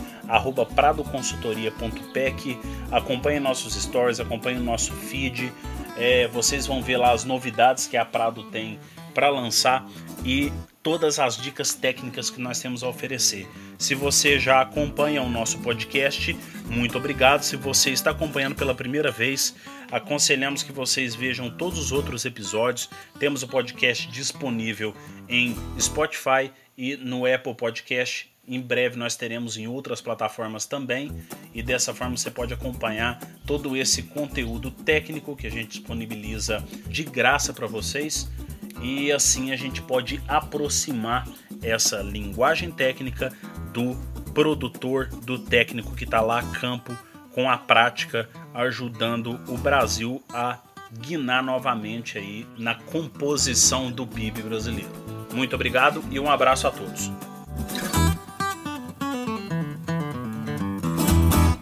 pradoconsultoria.pec. 0.75 2.59
Acompanhem 2.91 3.39
nossos 3.39 3.73
stories, 3.73 4.19
acompanhem 4.19 4.59
o 4.59 4.63
nosso 4.63 4.91
feed. 4.91 5.49
É, 5.95 6.27
vocês 6.27 6.67
vão 6.67 6.83
ver 6.83 6.97
lá 6.97 7.13
as 7.13 7.23
novidades 7.23 7.87
que 7.87 7.95
a 7.95 8.03
Prado 8.03 8.43
tem 8.51 8.77
para 9.13 9.29
lançar 9.29 9.87
e 10.25 10.51
todas 10.83 11.17
as 11.17 11.37
dicas 11.37 11.73
técnicas 11.73 12.29
que 12.29 12.41
nós 12.41 12.59
temos 12.59 12.83
a 12.83 12.89
oferecer. 12.89 13.49
Se 13.77 13.95
você 13.95 14.37
já 14.37 14.59
acompanha 14.61 15.23
o 15.23 15.29
nosso 15.29 15.57
podcast, 15.59 16.37
muito 16.69 16.97
obrigado. 16.97 17.43
Se 17.43 17.55
você 17.55 17.91
está 17.91 18.11
acompanhando 18.11 18.55
pela 18.55 18.75
primeira 18.75 19.09
vez, 19.09 19.55
aconselhamos 19.91 20.63
que 20.63 20.71
vocês 20.71 21.15
vejam 21.15 21.49
todos 21.49 21.79
os 21.79 21.91
outros 21.91 22.25
episódios. 22.25 22.89
Temos 23.19 23.43
o 23.43 23.47
podcast 23.47 24.07
disponível 24.07 24.93
em 25.27 25.55
Spotify 25.79 26.51
e 26.77 26.95
no 26.97 27.25
Apple 27.25 27.55
Podcast. 27.55 28.29
Em 28.47 28.61
breve 28.61 28.95
nós 28.95 29.15
teremos 29.15 29.57
em 29.57 29.67
outras 29.67 30.01
plataformas 30.01 30.67
também, 30.67 31.11
e 31.51 31.63
dessa 31.63 31.95
forma 31.95 32.15
você 32.15 32.29
pode 32.29 32.53
acompanhar 32.53 33.19
todo 33.45 33.75
esse 33.75 34.03
conteúdo 34.03 34.69
técnico 34.69 35.35
que 35.35 35.47
a 35.47 35.49
gente 35.49 35.79
disponibiliza 35.79 36.63
de 36.87 37.03
graça 37.03 37.51
para 37.51 37.65
vocês 37.65 38.29
e 38.81 39.11
assim 39.11 39.51
a 39.51 39.55
gente 39.55 39.81
pode 39.81 40.21
aproximar 40.27 41.27
essa 41.61 42.01
linguagem 42.01 42.69
técnica 42.69 43.33
do 43.73 43.95
produtor, 44.33 45.07
do 45.07 45.39
técnico 45.39 45.95
que 45.95 46.03
está 46.03 46.21
lá 46.21 46.39
a 46.39 46.43
campo 46.43 46.95
com 47.35 47.49
a 47.49 47.57
prática, 47.57 48.29
ajudando 48.53 49.37
o 49.49 49.57
Brasil 49.57 50.23
a 50.31 50.57
guinar 51.01 51.43
novamente 51.43 52.17
aí 52.17 52.47
na 52.57 52.75
composição 52.75 53.91
do 53.91 54.07
PIB 54.07 54.41
brasileiro. 54.41 54.89
Muito 55.33 55.53
obrigado 55.53 56.01
e 56.09 56.17
um 56.17 56.31
abraço 56.31 56.65
a 56.65 56.71
todos. 56.71 57.11